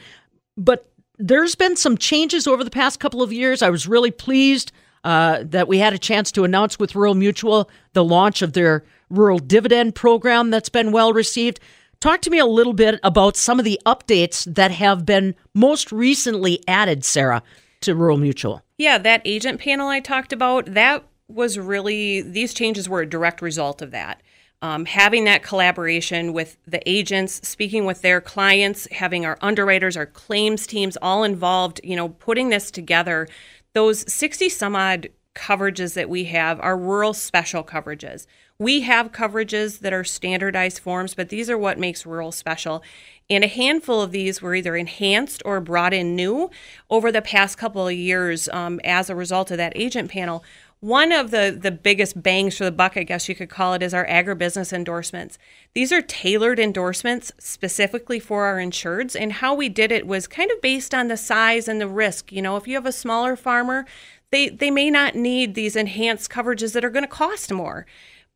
But 0.57 0.91
there's 1.19 1.55
been 1.55 1.77
some 1.77 1.97
changes 1.97 2.47
over 2.47 2.65
the 2.65 2.71
past 2.71 2.99
couple 2.99 3.23
of 3.23 3.33
years. 3.33 3.63
I 3.63 3.71
was 3.71 3.87
really 3.87 4.11
pleased 4.11 4.73
uh, 5.07 5.45
that 5.45 5.69
we 5.69 5.79
had 5.79 5.93
a 5.93 5.99
chance 5.99 6.33
to 6.33 6.43
announce 6.43 6.81
with 6.81 6.97
Rural 6.97 7.15
Mutual 7.15 7.71
the 7.93 8.03
launch 8.03 8.43
of 8.43 8.55
their 8.55 8.85
rural 9.09 9.39
dividend 9.39 9.95
program 9.95 10.51
that's 10.51 10.69
been 10.69 10.91
well 10.91 11.13
received. 11.13 11.61
Talk 12.01 12.23
to 12.23 12.31
me 12.31 12.41
a 12.41 12.45
little 12.45 12.73
bit 12.73 12.99
about 13.05 13.37
some 13.37 13.61
of 13.61 13.65
the 13.65 13.81
updates 13.87 14.53
that 14.53 14.73
have 14.73 15.07
been 15.07 15.37
most 15.55 15.93
recently 15.93 16.61
added, 16.67 17.05
Sarah, 17.05 17.45
to 17.83 17.95
Rural 17.95 18.17
Mutual. 18.19 18.63
Yeah, 18.79 18.99
that 18.99 19.23
agent 19.25 19.61
panel 19.61 19.89
I 19.89 20.01
talked 20.01 20.33
about, 20.33 20.75
that 20.75 21.05
was 21.29 21.57
really, 21.57 22.21
these 22.21 22.53
changes 22.53 22.89
were 22.89 23.03
a 23.03 23.09
direct 23.09 23.41
result 23.41 23.83
of 23.83 23.93
that. 23.93 24.25
Um, 24.61 24.87
having 24.87 25.25
that 25.25 25.45
collaboration 25.45 26.33
with 26.33 26.57
the 26.67 26.81
agents, 26.89 27.47
speaking 27.47 27.85
with 27.85 28.03
their 28.03 28.21
clients, 28.21 28.89
having 28.91 29.25
our 29.25 29.39
underwriters, 29.41 29.97
our 29.97 30.07
claims 30.07 30.67
teams 30.67 30.97
all 31.01 31.23
involved, 31.23 31.81
you 31.85 31.95
know, 31.95 32.09
putting 32.09 32.49
this 32.49 32.73
together 32.73 33.29
those 33.77 34.11
60 34.11 34.49
some 34.49 34.75
odd 34.75 35.11
coverages 35.35 35.93
that 35.93 36.09
we 36.09 36.25
have 36.25 36.59
are 36.61 36.79
rural 36.79 37.13
special 37.13 37.63
coverages. 37.63 38.27
We 38.59 38.81
have 38.81 39.13
coverages 39.13 39.81
that 39.81 39.93
are 39.93 40.03
standardized 40.03 40.79
forms, 40.79 41.15
but 41.15 41.29
these 41.29 41.51
are 41.51 41.59
what 41.59 41.79
makes 41.79 42.07
rural 42.07 42.33
special. 42.33 42.83
And 43.29 43.45
a 43.45 43.49
handful 43.49 44.01
of 44.01 44.13
these 44.13 44.41
were 44.41 44.55
either 44.55 44.77
enhanced 44.77 45.43
or 45.45 45.61
brought 45.61 45.93
in 45.93 46.17
new 46.17 46.51
over 46.89 47.13
the 47.13 47.21
past 47.21 47.59
couple 47.59 47.87
of 47.87 47.93
years 47.93 48.49
um, 48.49 48.81
as 48.83 49.11
a 49.11 49.15
result 49.15 49.51
of 49.51 49.59
that 49.59 49.75
agent 49.77 50.11
panel. 50.11 50.43
One 50.81 51.11
of 51.11 51.31
the, 51.31 51.57
the 51.59 51.71
biggest 51.71 52.23
bangs 52.23 52.59
for 52.59 52.65
the 52.65 52.71
buck, 52.71 52.97
I 52.97 53.03
guess 53.03 53.29
you 53.29 53.35
could 53.35 53.49
call 53.49 53.73
it, 53.73 53.83
is 53.83 53.95
our 53.95 54.07
agribusiness 54.07 54.75
endorsements. 54.75 55.39
These 55.75 55.91
are 55.91 56.03
tailored 56.03 56.61
endorsements 56.61 57.33
specifically 57.39 58.21
for 58.21 58.45
our 58.45 58.59
insureds, 58.59 59.19
and 59.19 59.33
how 59.33 59.55
we 59.55 59.71
did 59.71 59.91
it 59.91 60.07
was 60.07 60.27
kind 60.27 60.51
of 60.51 60.61
based 60.61 60.95
on 60.95 61.09
the 61.09 61.17
size 61.17 61.67
and 61.67 61.81
the 61.81 61.89
risk. 61.89 62.31
You 62.31 62.43
know, 62.43 62.57
if 62.57 62.69
you 62.69 62.75
have 62.75 62.85
a 62.87 62.93
smaller 62.93 63.37
farmer, 63.37 63.87
they, 64.31 64.51
they 64.51 64.71
may 64.71 64.91
not 64.91 65.15
need 65.15 65.55
these 65.55 65.77
enhanced 65.77 66.31
coverages 66.31 66.75
that 66.75 66.85
are 66.85 66.91
going 66.91 67.05
to 67.05 67.09
cost 67.09 67.51
more. 67.51 67.87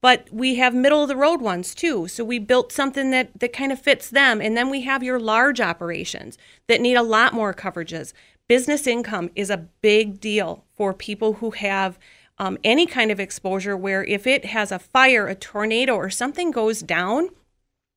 But 0.00 0.28
we 0.32 0.54
have 0.54 0.74
middle 0.74 1.02
of 1.02 1.08
the 1.08 1.16
road 1.16 1.42
ones 1.42 1.74
too. 1.74 2.08
So 2.08 2.24
we 2.24 2.38
built 2.38 2.72
something 2.72 3.10
that, 3.10 3.38
that 3.38 3.52
kind 3.52 3.70
of 3.70 3.82
fits 3.82 4.08
them. 4.08 4.40
And 4.40 4.56
then 4.56 4.70
we 4.70 4.80
have 4.82 5.02
your 5.02 5.20
large 5.20 5.60
operations 5.60 6.38
that 6.68 6.80
need 6.80 6.94
a 6.94 7.02
lot 7.02 7.34
more 7.34 7.52
coverages. 7.52 8.14
Business 8.48 8.86
income 8.86 9.30
is 9.36 9.50
a 9.50 9.68
big 9.82 10.18
deal 10.18 10.64
for 10.74 10.94
people 10.94 11.34
who 11.34 11.50
have 11.50 11.98
um, 12.40 12.56
any 12.64 12.86
kind 12.86 13.10
of 13.10 13.20
exposure 13.20 13.76
where 13.76 14.02
if 14.02 14.26
it 14.26 14.46
has 14.46 14.72
a 14.72 14.78
fire, 14.78 15.28
a 15.28 15.34
tornado, 15.34 15.94
or 15.94 16.08
something 16.08 16.50
goes 16.50 16.80
down, 16.80 17.28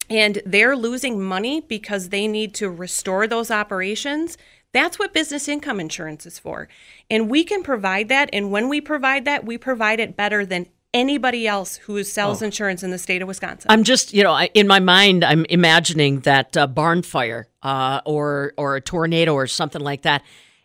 and 0.09 0.41
they're 0.45 0.75
losing 0.75 1.23
money 1.23 1.61
because 1.61 2.09
they 2.09 2.27
need 2.27 2.53
to 2.55 2.69
restore 2.69 3.25
those 3.25 3.49
operations, 3.49 4.37
that's 4.73 4.99
what 4.99 5.13
business 5.13 5.47
income 5.47 5.79
insurance 5.79 6.25
is 6.25 6.39
for. 6.39 6.67
And 7.09 7.29
we 7.29 7.45
can 7.45 7.63
provide 7.63 8.09
that. 8.09 8.29
And 8.33 8.51
when 8.51 8.67
we 8.67 8.81
provide 8.81 9.23
that, 9.23 9.45
we 9.45 9.57
provide 9.57 10.01
it 10.01 10.17
better 10.17 10.45
than 10.45 10.67
anybody 10.93 11.47
else 11.47 11.77
who 11.77 12.03
sells 12.03 12.41
oh. 12.41 12.45
insurance 12.45 12.83
in 12.83 12.91
the 12.91 12.97
state 12.97 13.21
of 13.21 13.29
Wisconsin. 13.29 13.71
I'm 13.71 13.83
just, 13.83 14.13
you 14.13 14.23
know, 14.23 14.37
in 14.53 14.67
my 14.67 14.81
mind, 14.81 15.23
I'm 15.23 15.45
imagining 15.45 16.19
that 16.21 16.57
uh, 16.57 16.67
barn 16.67 17.01
fire 17.01 17.47
uh, 17.61 18.01
or 18.05 18.53
or 18.57 18.75
a 18.75 18.81
tornado 18.81 19.33
or 19.35 19.47
something 19.47 19.81
like 19.81 20.01
that 20.01 20.21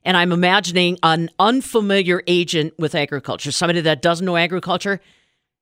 and 0.09 0.17
I'm 0.17 0.33
imagining 0.33 0.99
an 1.03 1.29
unfamiliar 1.39 2.23
agent 2.27 2.73
with 2.79 2.95
agriculture, 2.95 3.53
somebody 3.53 3.83
that 3.83 4.01
doesn't 4.01 4.25
know 4.25 4.39
agriculture, 4.39 5.03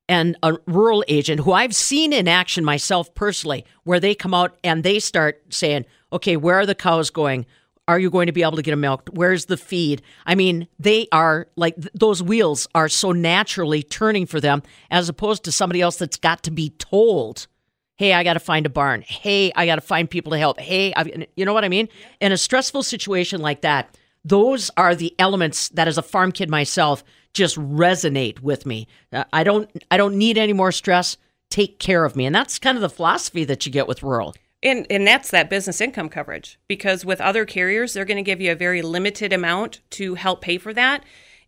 and 0.07 0.37
a 0.41 0.53
rural 0.65 1.03
agent 1.09 1.41
who 1.41 1.51
I've 1.51 1.75
seen 1.75 2.13
in 2.13 2.29
action 2.29 2.63
myself 2.63 3.13
personally, 3.13 3.65
where 3.83 3.99
they 3.99 4.15
come 4.15 4.33
out 4.33 4.57
and 4.63 4.85
they 4.85 4.99
start 4.99 5.43
saying, 5.49 5.85
okay, 6.13 6.37
where 6.37 6.55
are 6.55 6.65
the 6.65 6.75
cows 6.75 7.09
going? 7.09 7.45
Are 7.89 7.99
you 7.99 8.09
going 8.09 8.27
to 8.27 8.31
be 8.31 8.41
able 8.41 8.55
to 8.55 8.61
get 8.61 8.71
them 8.71 8.79
milked? 8.79 9.09
Where's 9.09 9.47
the 9.47 9.57
feed? 9.57 10.01
I 10.25 10.35
mean, 10.35 10.69
they 10.79 11.09
are 11.11 11.49
like 11.57 11.75
th- 11.75 11.89
those 11.93 12.23
wheels 12.23 12.69
are 12.73 12.87
so 12.87 13.11
naturally 13.11 13.83
turning 13.83 14.25
for 14.25 14.39
them 14.39 14.63
as 14.89 15.09
opposed 15.09 15.43
to 15.43 15.51
somebody 15.51 15.81
else 15.81 15.97
that's 15.97 16.15
got 16.15 16.43
to 16.43 16.51
be 16.51 16.69
told, 16.69 17.47
hey, 17.97 18.13
I 18.13 18.23
got 18.23 18.35
to 18.35 18.39
find 18.39 18.65
a 18.65 18.69
barn. 18.69 19.01
Hey, 19.01 19.51
I 19.57 19.65
got 19.65 19.75
to 19.75 19.81
find 19.81 20.09
people 20.09 20.31
to 20.31 20.37
help. 20.37 20.57
Hey, 20.57 20.93
I've, 20.93 21.09
you 21.35 21.43
know 21.43 21.53
what 21.53 21.65
I 21.65 21.69
mean? 21.69 21.89
In 22.21 22.31
a 22.31 22.37
stressful 22.37 22.83
situation 22.83 23.41
like 23.41 23.59
that, 23.63 23.93
those 24.27 24.69
are 24.77 24.95
the 24.95 25.15
elements 25.19 25.69
that 25.69 25.87
as 25.87 25.97
a 25.97 26.01
farm 26.01 26.31
kid 26.31 26.49
myself 26.49 27.03
just 27.33 27.55
resonate 27.57 28.41
with 28.41 28.65
me. 28.65 28.87
Uh, 29.13 29.23
I 29.31 29.43
don't 29.43 29.69
I 29.91 29.97
don't 29.97 30.17
need 30.17 30.37
any 30.37 30.53
more 30.53 30.71
stress. 30.71 31.17
Take 31.49 31.79
care 31.79 32.03
of 32.03 32.15
me. 32.15 32.25
And 32.25 32.35
that's 32.35 32.59
kind 32.59 32.77
of 32.77 32.81
the 32.81 32.89
philosophy 32.89 33.45
that 33.45 33.65
you 33.65 33.71
get 33.71 33.87
with 33.87 34.03
rural. 34.03 34.33
And, 34.63 34.87
and 34.89 35.05
that's 35.05 35.29
that 35.31 35.49
business 35.49 35.79
income 35.79 36.09
coverage 36.09 36.59
because 36.67 37.05
with 37.05 37.21
other 37.21 37.45
carriers, 37.45 37.93
they're 37.93 38.05
going 38.05 38.17
to 38.17 38.23
give 38.23 38.41
you 38.41 38.51
a 38.51 38.55
very 38.55 38.81
limited 38.81 39.31
amount 39.31 39.81
to 39.91 40.15
help 40.15 40.41
pay 40.41 40.57
for 40.57 40.73
that. 40.73 41.03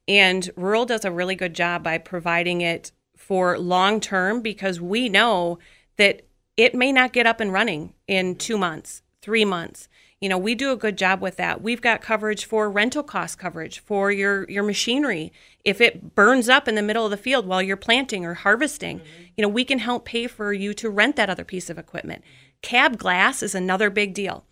And 0.07 0.49
rural 0.55 0.85
does 0.85 1.03
a 1.05 1.11
really 1.11 1.35
good 1.35 1.55
job 1.55 1.83
by 1.83 1.97
providing 1.97 2.61
it 2.61 2.91
for 3.17 3.57
long 3.57 3.99
term 3.99 4.41
because 4.41 4.79
we 4.79 5.09
know 5.09 5.57
that 5.97 6.21
it 6.55 6.75
may 6.75 6.91
not 6.91 7.13
get 7.13 7.25
up 7.25 7.39
and 7.39 7.51
running 7.51 7.93
in 8.07 8.35
two 8.35 8.57
months, 8.57 9.01
three 9.21 9.45
months. 9.45 9.87
You 10.21 10.27
know, 10.27 10.37
we 10.37 10.53
do 10.53 10.71
a 10.71 10.77
good 10.77 10.97
job 10.97 11.21
with 11.21 11.37
that. 11.37 11.61
We've 11.61 11.81
got 11.81 12.01
coverage 12.01 12.45
for 12.45 12.69
rental 12.69 13.03
cost 13.03 13.37
coverage 13.37 13.79
for 13.79 14.11
your 14.11 14.49
your 14.49 14.63
machinery. 14.63 15.31
If 15.63 15.79
it 15.79 16.13
burns 16.13 16.49
up 16.49 16.67
in 16.67 16.75
the 16.75 16.81
middle 16.81 17.05
of 17.05 17.11
the 17.11 17.17
field 17.17 17.45
while 17.45 17.61
you're 17.61 17.77
planting 17.77 18.25
or 18.25 18.33
harvesting, 18.33 18.99
mm-hmm. 18.99 19.23
you 19.37 19.41
know, 19.41 19.47
we 19.49 19.63
can 19.63 19.79
help 19.79 20.05
pay 20.05 20.27
for 20.27 20.51
you 20.51 20.73
to 20.73 20.89
rent 20.89 21.15
that 21.15 21.29
other 21.29 21.45
piece 21.45 21.69
of 21.69 21.77
equipment. 21.77 22.23
Cab 22.61 22.97
glass 22.97 23.41
is 23.41 23.55
another 23.55 23.89
big 23.89 24.13
deal. 24.13 24.43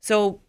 So 0.00 0.40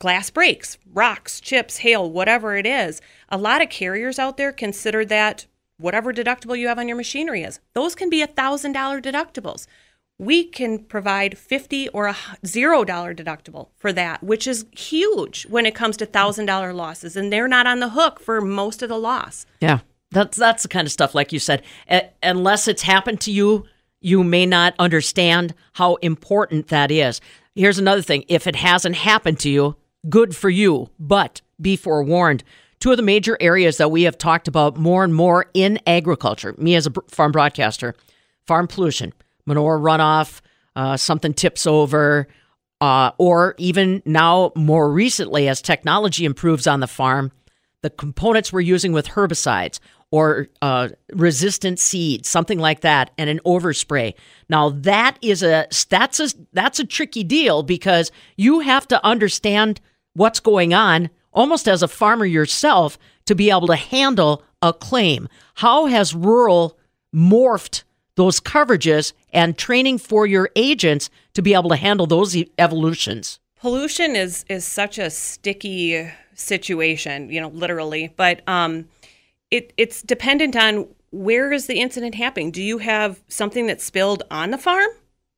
glass 0.00 0.30
breaks, 0.30 0.78
rocks, 0.92 1.40
chips, 1.40 1.78
hail, 1.78 2.10
whatever 2.10 2.56
it 2.56 2.66
is. 2.66 3.00
A 3.28 3.38
lot 3.38 3.62
of 3.62 3.70
carriers 3.70 4.18
out 4.18 4.36
there 4.36 4.52
consider 4.52 5.04
that 5.04 5.46
whatever 5.78 6.12
deductible 6.12 6.58
you 6.58 6.66
have 6.68 6.78
on 6.78 6.88
your 6.88 6.96
machinery 6.96 7.42
is. 7.42 7.60
Those 7.74 7.94
can 7.94 8.10
be 8.10 8.22
a 8.22 8.26
$1,000 8.26 8.74
deductibles 9.00 9.66
we 10.18 10.44
can 10.44 10.80
provide 10.80 11.38
50 11.38 11.88
or 11.90 12.08
a 12.08 12.16
zero 12.44 12.84
dollar 12.84 13.14
deductible 13.14 13.68
for 13.76 13.92
that, 13.92 14.22
which 14.22 14.46
is 14.46 14.66
huge 14.72 15.46
when 15.46 15.64
it 15.64 15.74
comes 15.74 15.96
to 15.98 16.06
thousand 16.06 16.46
dollar 16.46 16.72
losses, 16.72 17.16
and 17.16 17.32
they're 17.32 17.48
not 17.48 17.66
on 17.66 17.80
the 17.80 17.90
hook 17.90 18.20
for 18.20 18.40
most 18.40 18.82
of 18.82 18.88
the 18.88 18.98
loss. 18.98 19.46
Yeah, 19.60 19.80
that's 20.10 20.36
that's 20.36 20.64
the 20.64 20.68
kind 20.68 20.86
of 20.86 20.92
stuff, 20.92 21.14
like 21.14 21.32
you 21.32 21.38
said, 21.38 21.62
unless 22.22 22.66
it's 22.66 22.82
happened 22.82 23.20
to 23.22 23.30
you, 23.30 23.64
you 24.00 24.24
may 24.24 24.44
not 24.44 24.74
understand 24.78 25.54
how 25.74 25.96
important 25.96 26.68
that 26.68 26.90
is. 26.90 27.20
Here's 27.54 27.78
another 27.78 28.02
thing: 28.02 28.24
if 28.28 28.46
it 28.46 28.56
hasn't 28.56 28.96
happened 28.96 29.38
to 29.40 29.50
you, 29.50 29.76
good 30.08 30.34
for 30.34 30.50
you, 30.50 30.90
but 30.98 31.42
be 31.60 31.76
forewarned. 31.76 32.42
Two 32.80 32.92
of 32.92 32.96
the 32.96 33.02
major 33.02 33.36
areas 33.40 33.76
that 33.78 33.90
we 33.90 34.02
have 34.02 34.16
talked 34.16 34.46
about 34.46 34.76
more 34.76 35.02
and 35.02 35.12
more 35.12 35.46
in 35.52 35.80
agriculture, 35.84 36.54
me 36.58 36.76
as 36.76 36.86
a 36.86 36.92
farm 37.08 37.32
broadcaster, 37.32 37.94
farm 38.46 38.68
pollution 38.68 39.12
manure 39.48 39.78
runoff, 39.78 40.40
uh, 40.76 40.96
something 40.96 41.34
tips 41.34 41.66
over, 41.66 42.28
uh, 42.80 43.10
or 43.18 43.56
even 43.58 44.02
now 44.04 44.52
more 44.54 44.92
recently, 44.92 45.48
as 45.48 45.60
technology 45.60 46.24
improves 46.24 46.66
on 46.68 46.78
the 46.78 46.86
farm, 46.86 47.32
the 47.82 47.90
components 47.90 48.52
we're 48.52 48.60
using 48.60 48.92
with 48.92 49.08
herbicides 49.08 49.80
or 50.10 50.48
uh, 50.62 50.88
resistant 51.12 51.78
seeds, 51.78 52.28
something 52.28 52.58
like 52.58 52.80
that, 52.80 53.10
and 53.18 53.28
an 53.28 53.40
overspray. 53.44 54.14
Now 54.48 54.70
that 54.70 55.18
is 55.20 55.42
a 55.42 55.66
that's 55.90 56.20
a 56.20 56.28
that's 56.52 56.78
a 56.78 56.86
tricky 56.86 57.24
deal 57.24 57.62
because 57.62 58.10
you 58.36 58.60
have 58.60 58.88
to 58.88 59.04
understand 59.04 59.80
what's 60.14 60.40
going 60.40 60.72
on 60.72 61.10
almost 61.32 61.68
as 61.68 61.82
a 61.82 61.88
farmer 61.88 62.24
yourself 62.24 62.98
to 63.26 63.34
be 63.34 63.50
able 63.50 63.66
to 63.66 63.76
handle 63.76 64.42
a 64.62 64.72
claim. 64.72 65.28
How 65.54 65.86
has 65.86 66.14
rural 66.14 66.78
morphed 67.14 67.84
those 68.18 68.40
coverages 68.40 69.12
and 69.32 69.56
training 69.56 69.96
for 69.96 70.26
your 70.26 70.50
agents 70.56 71.08
to 71.34 71.40
be 71.40 71.54
able 71.54 71.70
to 71.70 71.76
handle 71.76 72.04
those 72.04 72.36
evolutions. 72.58 73.38
Pollution 73.60 74.16
is 74.16 74.44
is 74.48 74.64
such 74.64 74.98
a 74.98 75.08
sticky 75.08 76.10
situation, 76.34 77.30
you 77.30 77.40
know, 77.40 77.48
literally, 77.48 78.12
but 78.16 78.46
um, 78.48 78.88
it 79.50 79.72
it's 79.76 80.02
dependent 80.02 80.56
on 80.56 80.88
where 81.10 81.52
is 81.52 81.68
the 81.68 81.80
incident 81.80 82.16
happening. 82.16 82.50
Do 82.50 82.62
you 82.62 82.78
have 82.78 83.20
something 83.28 83.68
that 83.68 83.80
spilled 83.80 84.24
on 84.32 84.50
the 84.50 84.58
farm, 84.58 84.90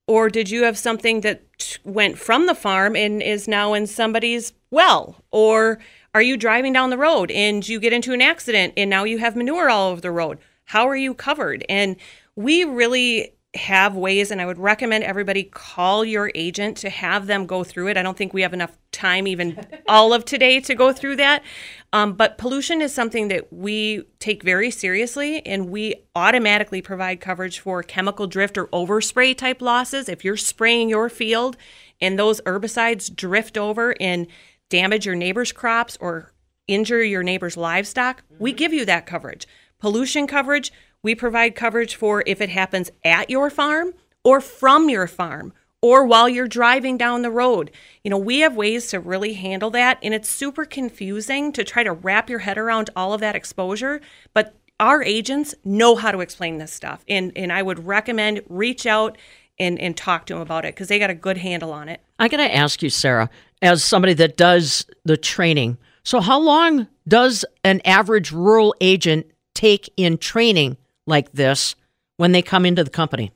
or 0.07 0.31
did 0.31 0.49
you 0.49 0.65
have 0.65 0.79
something 0.79 1.21
that 1.21 1.43
went 1.85 2.19
from 2.19 2.47
the 2.47 2.55
farm 2.55 2.97
and 2.97 3.23
is 3.23 3.47
now 3.47 3.75
in 3.75 3.87
somebody's 3.87 4.55
well, 4.71 5.23
or 5.31 5.79
are 6.15 6.23
you 6.23 6.39
driving 6.39 6.73
down 6.73 6.89
the 6.89 6.99
road 6.99 7.31
and 7.31 7.69
you 7.69 7.79
get 7.79 7.93
into 7.93 8.15
an 8.15 8.23
accident 8.23 8.73
and 8.79 8.89
now 8.89 9.05
you 9.05 9.19
have 9.19 9.37
manure 9.37 9.69
all 9.69 9.91
over 9.91 10.01
the 10.01 10.11
road? 10.11 10.39
How 10.71 10.89
are 10.89 10.97
you 10.97 11.15
covered? 11.15 11.65
And 11.69 11.97
we 12.37 12.65
really 12.65 13.35
have 13.55 13.97
ways 13.97 14.31
and 14.31 14.41
I 14.41 14.47
would 14.47 14.59
recommend 14.59 15.03
everybody 15.03 15.43
call 15.43 16.05
your 16.05 16.31
agent 16.37 16.77
to 16.79 16.91
have 16.91 17.27
them 17.27 17.47
go 17.47 17.65
through 17.65 17.89
it. 17.89 17.97
I 17.97 18.03
don't 18.03 18.17
think 18.17 18.33
we 18.33 18.43
have 18.43 18.53
enough 18.53 18.79
time 18.93 19.27
even 19.27 19.67
all 19.89 20.13
of 20.13 20.25
today 20.25 20.61
to 20.61 20.75
go 20.77 20.93
through 20.93 21.17
that. 21.17 21.43
Um, 21.93 22.13
but 22.13 22.39
pollution 22.39 22.81
is 22.81 22.95
something 22.95 23.27
that 23.29 23.53
we 23.53 24.05
take 24.21 24.45
very 24.45 24.71
seriously 24.71 25.45
and 25.45 25.69
we 25.69 25.97
automatically 26.15 26.81
provide 26.81 27.21
coverage 27.21 27.59
for 27.59 27.83
chemical 27.83 28.29
drift 28.29 28.57
or 28.57 28.69
overspray 28.69 29.37
type 29.37 29.61
losses. 29.61 30.09
If 30.09 30.25
you're 30.25 30.37
spraying 30.37 30.89
your 30.89 31.09
field 31.09 31.57
and 32.01 32.17
those 32.17 32.41
herbicides 32.43 33.15
drift 33.15 33.59
over 33.59 33.97
and 34.01 34.29
damage 34.69 35.07
your 35.07 35.17
neighbor's 35.17 35.51
crops 35.51 35.99
or 36.01 36.33
injure 36.69 37.03
your 37.03 37.25
neighbor's 37.25 37.57
livestock, 37.57 38.23
mm-hmm. 38.23 38.45
we 38.45 38.53
give 38.53 38.73
you 38.73 38.85
that 38.85 39.07
coverage. 39.07 39.49
Pollution 39.81 40.29
coverage, 40.29 40.71
we 41.02 41.14
provide 41.14 41.54
coverage 41.54 41.95
for 41.95 42.23
if 42.26 42.40
it 42.40 42.50
happens 42.50 42.90
at 43.04 43.30
your 43.30 43.50
farm 43.50 43.95
or 44.25 44.40
from 44.40 44.88
your 44.88 45.07
farm 45.07 45.52
or 45.83 46.04
while 46.04 46.28
you're 46.28 46.49
driving 46.49 46.99
down 46.99 47.23
the 47.23 47.30
road. 47.30 47.71
You 48.04 48.11
know, 48.11 48.19
we 48.19 48.40
have 48.40 48.54
ways 48.54 48.88
to 48.88 49.00
really 49.00 49.35
handle 49.35 49.71
that, 49.71 49.99
and 50.02 50.12
it's 50.12 50.28
super 50.28 50.64
confusing 50.64 51.52
to 51.52 51.64
try 51.64 51.83
to 51.83 51.92
wrap 51.92 52.28
your 52.28 52.40
head 52.40 52.59
around 52.59 52.90
all 52.95 53.14
of 53.14 53.21
that 53.21 53.35
exposure, 53.35 54.00
but 54.35 54.54
our 54.78 55.02
agents 55.02 55.54
know 55.64 55.97
how 55.97 56.11
to 56.11 56.21
explain 56.21 56.59
this 56.59 56.73
stuff. 56.73 57.04
And 57.09 57.33
and 57.37 57.52
I 57.52 57.62
would 57.62 57.87
recommend 57.87 58.42
reach 58.49 58.87
out 58.87 59.19
and, 59.59 59.78
and 59.78 59.95
talk 59.95 60.25
to 60.26 60.35
them 60.35 60.42
about 60.42 60.64
it 60.64 60.75
because 60.75 60.88
they 60.88 60.99
got 60.99 61.11
a 61.11 61.14
good 61.14 61.37
handle 61.37 61.73
on 61.73 61.88
it. 61.88 62.00
I 62.19 62.28
got 62.28 62.38
to 62.38 62.54
ask 62.54 62.83
you, 62.83 62.88
Sarah, 62.88 63.28
as 63.61 63.85
somebody 63.85 64.14
that 64.14 64.38
does 64.38 64.87
the 65.04 65.19
training, 65.19 65.76
so 66.02 66.21
how 66.21 66.38
long 66.40 66.88
does 67.07 67.45
an 67.62 67.83
average 67.85 68.33
rural 68.33 68.75
agent 68.80 69.26
take 69.54 69.92
in 69.99 70.16
training 70.16 70.78
like 71.11 71.33
this 71.33 71.76
when 72.17 72.33
they 72.33 72.40
come 72.40 72.64
into 72.64 72.83
the 72.83 72.90
company? 72.90 73.31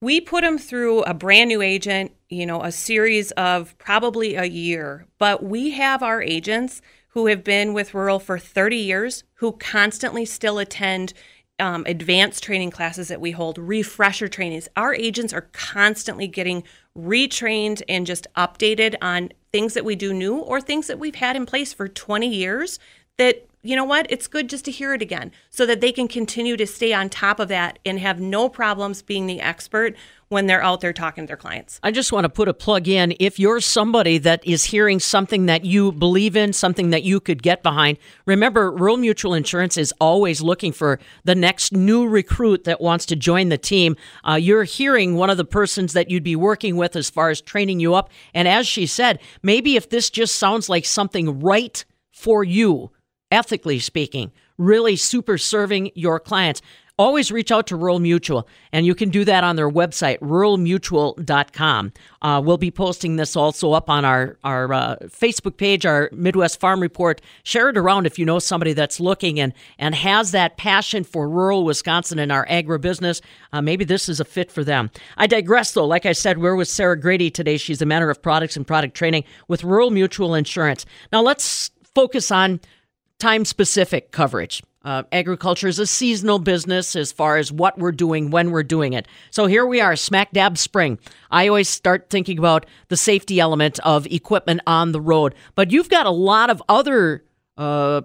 We 0.00 0.22
put 0.22 0.42
them 0.42 0.56
through 0.56 1.02
a 1.02 1.12
brand 1.12 1.48
new 1.48 1.60
agent, 1.60 2.12
you 2.30 2.46
know, 2.46 2.62
a 2.62 2.72
series 2.72 3.32
of 3.32 3.76
probably 3.76 4.34
a 4.34 4.46
year, 4.46 5.06
but 5.18 5.42
we 5.42 5.72
have 5.72 6.02
our 6.02 6.22
agents 6.22 6.80
who 7.08 7.26
have 7.26 7.44
been 7.44 7.74
with 7.74 7.92
Rural 7.92 8.18
for 8.18 8.38
30 8.38 8.76
years 8.76 9.24
who 9.34 9.52
constantly 9.52 10.24
still 10.24 10.58
attend 10.58 11.12
um, 11.58 11.84
advanced 11.86 12.42
training 12.42 12.70
classes 12.70 13.08
that 13.08 13.20
we 13.20 13.32
hold, 13.32 13.58
refresher 13.58 14.28
trainings. 14.28 14.68
Our 14.76 14.94
agents 14.94 15.34
are 15.34 15.48
constantly 15.52 16.26
getting 16.26 16.64
retrained 16.96 17.82
and 17.88 18.06
just 18.06 18.26
updated 18.36 18.94
on 19.02 19.32
things 19.52 19.74
that 19.74 19.84
we 19.84 19.94
do 19.94 20.14
new 20.14 20.38
or 20.38 20.60
things 20.60 20.86
that 20.86 20.98
we've 20.98 21.16
had 21.16 21.36
in 21.36 21.44
place 21.44 21.72
for 21.72 21.86
20 21.86 22.26
years 22.26 22.78
that 23.18 23.46
you 23.62 23.76
know 23.76 23.84
what? 23.84 24.06
It's 24.08 24.26
good 24.26 24.48
just 24.48 24.64
to 24.64 24.70
hear 24.70 24.94
it 24.94 25.02
again 25.02 25.32
so 25.50 25.66
that 25.66 25.80
they 25.80 25.92
can 25.92 26.08
continue 26.08 26.56
to 26.56 26.66
stay 26.66 26.94
on 26.94 27.10
top 27.10 27.38
of 27.38 27.48
that 27.48 27.78
and 27.84 27.98
have 27.98 28.18
no 28.18 28.48
problems 28.48 29.02
being 29.02 29.26
the 29.26 29.40
expert 29.40 29.94
when 30.28 30.46
they're 30.46 30.62
out 30.62 30.80
there 30.80 30.92
talking 30.92 31.24
to 31.24 31.26
their 31.26 31.36
clients. 31.36 31.80
I 31.82 31.90
just 31.90 32.12
want 32.12 32.24
to 32.24 32.28
put 32.28 32.46
a 32.48 32.54
plug 32.54 32.86
in. 32.86 33.14
If 33.18 33.38
you're 33.38 33.60
somebody 33.60 34.16
that 34.18 34.46
is 34.46 34.64
hearing 34.64 35.00
something 35.00 35.46
that 35.46 35.64
you 35.64 35.90
believe 35.90 36.36
in, 36.36 36.52
something 36.52 36.90
that 36.90 37.02
you 37.02 37.20
could 37.20 37.42
get 37.42 37.62
behind, 37.64 37.98
remember 38.26 38.70
Rural 38.70 38.96
Mutual 38.96 39.34
Insurance 39.34 39.76
is 39.76 39.92
always 40.00 40.40
looking 40.40 40.72
for 40.72 41.00
the 41.24 41.34
next 41.34 41.72
new 41.72 42.06
recruit 42.06 42.64
that 42.64 42.80
wants 42.80 43.04
to 43.06 43.16
join 43.16 43.48
the 43.48 43.58
team. 43.58 43.96
Uh, 44.26 44.36
you're 44.36 44.64
hearing 44.64 45.16
one 45.16 45.30
of 45.30 45.36
the 45.36 45.44
persons 45.44 45.92
that 45.94 46.10
you'd 46.10 46.22
be 46.22 46.36
working 46.36 46.76
with 46.76 46.94
as 46.94 47.10
far 47.10 47.28
as 47.28 47.40
training 47.40 47.80
you 47.80 47.94
up. 47.94 48.08
And 48.32 48.46
as 48.46 48.68
she 48.68 48.86
said, 48.86 49.18
maybe 49.42 49.74
if 49.74 49.90
this 49.90 50.10
just 50.10 50.36
sounds 50.36 50.68
like 50.68 50.84
something 50.84 51.40
right 51.40 51.84
for 52.12 52.44
you, 52.44 52.92
ethically 53.30 53.78
speaking, 53.78 54.32
really 54.58 54.96
super 54.96 55.38
serving 55.38 55.90
your 55.94 56.20
clients. 56.20 56.60
always 56.98 57.32
reach 57.32 57.50
out 57.50 57.66
to 57.66 57.76
Rural 57.76 57.98
Mutual, 57.98 58.46
and 58.74 58.84
you 58.84 58.94
can 58.94 59.08
do 59.08 59.24
that 59.24 59.42
on 59.42 59.56
their 59.56 59.70
website, 59.70 60.18
ruralmutual.com. 60.18 61.92
Uh, 62.20 62.42
we'll 62.44 62.58
be 62.58 62.70
posting 62.70 63.16
this 63.16 63.36
also 63.36 63.72
up 63.72 63.88
on 63.88 64.04
our, 64.04 64.36
our 64.44 64.70
uh, 64.70 64.96
Facebook 65.06 65.56
page, 65.56 65.86
our 65.86 66.10
Midwest 66.12 66.60
Farm 66.60 66.78
Report. 66.78 67.22
Share 67.42 67.70
it 67.70 67.78
around 67.78 68.04
if 68.04 68.18
you 68.18 68.26
know 68.26 68.38
somebody 68.38 68.74
that's 68.74 69.00
looking 69.00 69.40
and, 69.40 69.54
and 69.78 69.94
has 69.94 70.32
that 70.32 70.58
passion 70.58 71.02
for 71.02 71.26
rural 71.26 71.64
Wisconsin 71.64 72.18
and 72.18 72.30
our 72.30 72.46
agribusiness. 72.48 73.22
Uh, 73.50 73.62
maybe 73.62 73.86
this 73.86 74.06
is 74.06 74.20
a 74.20 74.24
fit 74.26 74.52
for 74.52 74.62
them. 74.62 74.90
I 75.16 75.26
digress, 75.26 75.72
though. 75.72 75.86
Like 75.86 76.04
I 76.04 76.12
said, 76.12 76.36
we're 76.36 76.54
with 76.54 76.68
Sarah 76.68 77.00
Grady 77.00 77.30
today. 77.30 77.56
She's 77.56 77.80
a 77.80 77.86
manager 77.86 78.10
of 78.10 78.20
products 78.20 78.58
and 78.58 78.66
product 78.66 78.94
training 78.94 79.24
with 79.48 79.64
Rural 79.64 79.88
Mutual 79.88 80.34
Insurance. 80.34 80.84
Now, 81.14 81.22
let's 81.22 81.70
focus 81.94 82.30
on 82.30 82.60
time 83.20 83.44
specific 83.44 84.10
coverage. 84.10 84.62
Uh, 84.82 85.02
agriculture 85.12 85.68
is 85.68 85.78
a 85.78 85.86
seasonal 85.86 86.38
business 86.38 86.96
as 86.96 87.12
far 87.12 87.36
as 87.36 87.52
what 87.52 87.78
we're 87.78 87.92
doing 87.92 88.30
when 88.30 88.50
we're 88.50 88.62
doing 88.62 88.94
it. 88.94 89.06
So 89.30 89.44
here 89.46 89.66
we 89.66 89.80
are, 89.80 89.94
smack 89.94 90.32
dab 90.32 90.56
spring. 90.56 90.98
I 91.30 91.48
always 91.48 91.68
start 91.68 92.08
thinking 92.08 92.38
about 92.38 92.64
the 92.88 92.96
safety 92.96 93.38
element 93.38 93.78
of 93.80 94.06
equipment 94.06 94.62
on 94.66 94.92
the 94.92 95.00
road, 95.00 95.34
but 95.54 95.70
you've 95.70 95.90
got 95.90 96.06
a 96.06 96.10
lot 96.10 96.48
of 96.48 96.62
other 96.66 97.24
uh, 97.58 98.00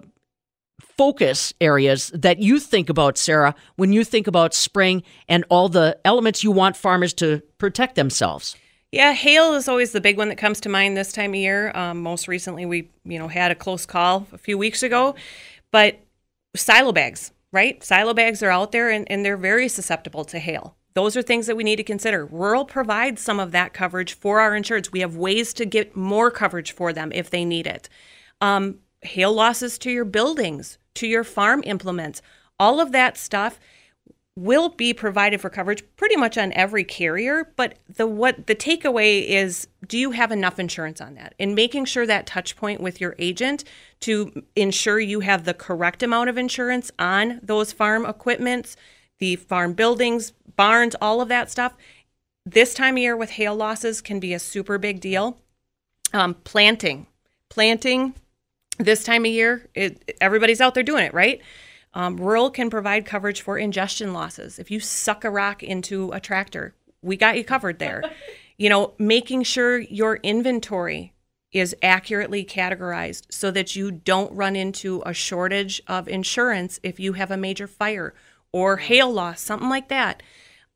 focus 0.98 1.54
areas 1.62 2.10
that 2.14 2.40
you 2.40 2.60
think 2.60 2.90
about, 2.90 3.16
Sarah, 3.16 3.54
when 3.76 3.92
you 3.94 4.04
think 4.04 4.26
about 4.26 4.52
spring 4.52 5.02
and 5.28 5.44
all 5.48 5.70
the 5.70 5.98
elements 6.04 6.44
you 6.44 6.50
want 6.50 6.76
farmers 6.76 7.14
to 7.14 7.42
protect 7.56 7.94
themselves. 7.94 8.54
Yeah, 8.96 9.12
hail 9.12 9.52
is 9.52 9.68
always 9.68 9.92
the 9.92 10.00
big 10.00 10.16
one 10.16 10.30
that 10.30 10.38
comes 10.38 10.58
to 10.62 10.70
mind 10.70 10.96
this 10.96 11.12
time 11.12 11.32
of 11.32 11.36
year. 11.36 11.70
Um, 11.74 12.00
most 12.00 12.28
recently, 12.28 12.64
we 12.64 12.88
you 13.04 13.18
know 13.18 13.28
had 13.28 13.50
a 13.50 13.54
close 13.54 13.84
call 13.84 14.26
a 14.32 14.38
few 14.38 14.56
weeks 14.56 14.82
ago, 14.82 15.14
but 15.70 16.00
silo 16.54 16.92
bags, 16.92 17.30
right? 17.52 17.84
Silo 17.84 18.14
bags 18.14 18.42
are 18.42 18.48
out 18.48 18.72
there 18.72 18.88
and, 18.88 19.06
and 19.10 19.22
they're 19.22 19.36
very 19.36 19.68
susceptible 19.68 20.24
to 20.24 20.38
hail. 20.38 20.78
Those 20.94 21.14
are 21.14 21.20
things 21.20 21.46
that 21.46 21.58
we 21.58 21.62
need 21.62 21.76
to 21.76 21.84
consider. 21.84 22.24
Rural 22.24 22.64
provides 22.64 23.20
some 23.20 23.38
of 23.38 23.52
that 23.52 23.74
coverage 23.74 24.14
for 24.14 24.40
our 24.40 24.52
insureds. 24.52 24.90
We 24.90 25.00
have 25.00 25.14
ways 25.14 25.52
to 25.54 25.66
get 25.66 25.94
more 25.94 26.30
coverage 26.30 26.72
for 26.72 26.94
them 26.94 27.12
if 27.12 27.28
they 27.28 27.44
need 27.44 27.66
it. 27.66 27.90
Um, 28.40 28.78
hail 29.02 29.30
losses 29.30 29.76
to 29.80 29.90
your 29.90 30.06
buildings, 30.06 30.78
to 30.94 31.06
your 31.06 31.22
farm 31.22 31.62
implements, 31.66 32.22
all 32.58 32.80
of 32.80 32.92
that 32.92 33.18
stuff 33.18 33.60
will 34.36 34.68
be 34.68 34.92
provided 34.92 35.40
for 35.40 35.48
coverage 35.48 35.82
pretty 35.96 36.14
much 36.14 36.36
on 36.36 36.52
every 36.52 36.84
carrier 36.84 37.50
but 37.56 37.78
the 37.88 38.06
what 38.06 38.46
the 38.46 38.54
takeaway 38.54 39.26
is 39.26 39.66
do 39.86 39.98
you 39.98 40.10
have 40.10 40.32
enough 40.32 40.58
insurance 40.58 41.00
on 41.00 41.14
that? 41.14 41.34
And 41.38 41.54
making 41.54 41.84
sure 41.84 42.06
that 42.06 42.26
touch 42.26 42.56
point 42.56 42.80
with 42.80 43.00
your 43.00 43.14
agent 43.18 43.64
to 44.00 44.44
ensure 44.54 44.98
you 44.98 45.20
have 45.20 45.44
the 45.44 45.54
correct 45.54 46.02
amount 46.02 46.28
of 46.28 46.36
insurance 46.36 46.90
on 46.98 47.40
those 47.42 47.72
farm 47.72 48.04
equipments 48.04 48.76
the 49.18 49.36
farm 49.36 49.72
buildings 49.72 50.32
barns 50.56 50.94
all 51.00 51.20
of 51.20 51.28
that 51.28 51.50
stuff 51.50 51.74
this 52.44 52.74
time 52.74 52.94
of 52.94 52.98
year 52.98 53.16
with 53.16 53.30
hail 53.30 53.54
losses 53.54 54.00
can 54.00 54.20
be 54.20 54.32
a 54.32 54.38
super 54.38 54.78
big 54.78 55.00
deal. 55.00 55.38
Um, 56.12 56.34
planting 56.44 57.06
planting 57.48 58.14
this 58.78 59.02
time 59.02 59.24
of 59.24 59.30
year 59.30 59.68
it, 59.74 60.16
everybody's 60.20 60.60
out 60.60 60.74
there 60.74 60.82
doing 60.82 61.04
it 61.04 61.14
right 61.14 61.40
um, 61.96 62.18
rural 62.18 62.50
can 62.50 62.68
provide 62.68 63.06
coverage 63.06 63.40
for 63.40 63.56
ingestion 63.56 64.12
losses. 64.12 64.58
If 64.58 64.70
you 64.70 64.80
suck 64.80 65.24
a 65.24 65.30
rock 65.30 65.62
into 65.62 66.12
a 66.12 66.20
tractor, 66.20 66.74
we 67.00 67.16
got 67.16 67.38
you 67.38 67.42
covered 67.42 67.78
there. 67.78 68.04
you 68.58 68.68
know, 68.68 68.92
making 68.98 69.44
sure 69.44 69.78
your 69.78 70.16
inventory 70.16 71.14
is 71.52 71.74
accurately 71.82 72.44
categorized 72.44 73.22
so 73.30 73.50
that 73.50 73.74
you 73.74 73.90
don't 73.90 74.30
run 74.36 74.54
into 74.54 75.02
a 75.06 75.14
shortage 75.14 75.80
of 75.88 76.06
insurance 76.06 76.78
if 76.82 77.00
you 77.00 77.14
have 77.14 77.30
a 77.30 77.36
major 77.36 77.66
fire 77.66 78.12
or 78.52 78.76
hail 78.76 79.10
loss, 79.10 79.40
something 79.40 79.70
like 79.70 79.88
that. 79.88 80.22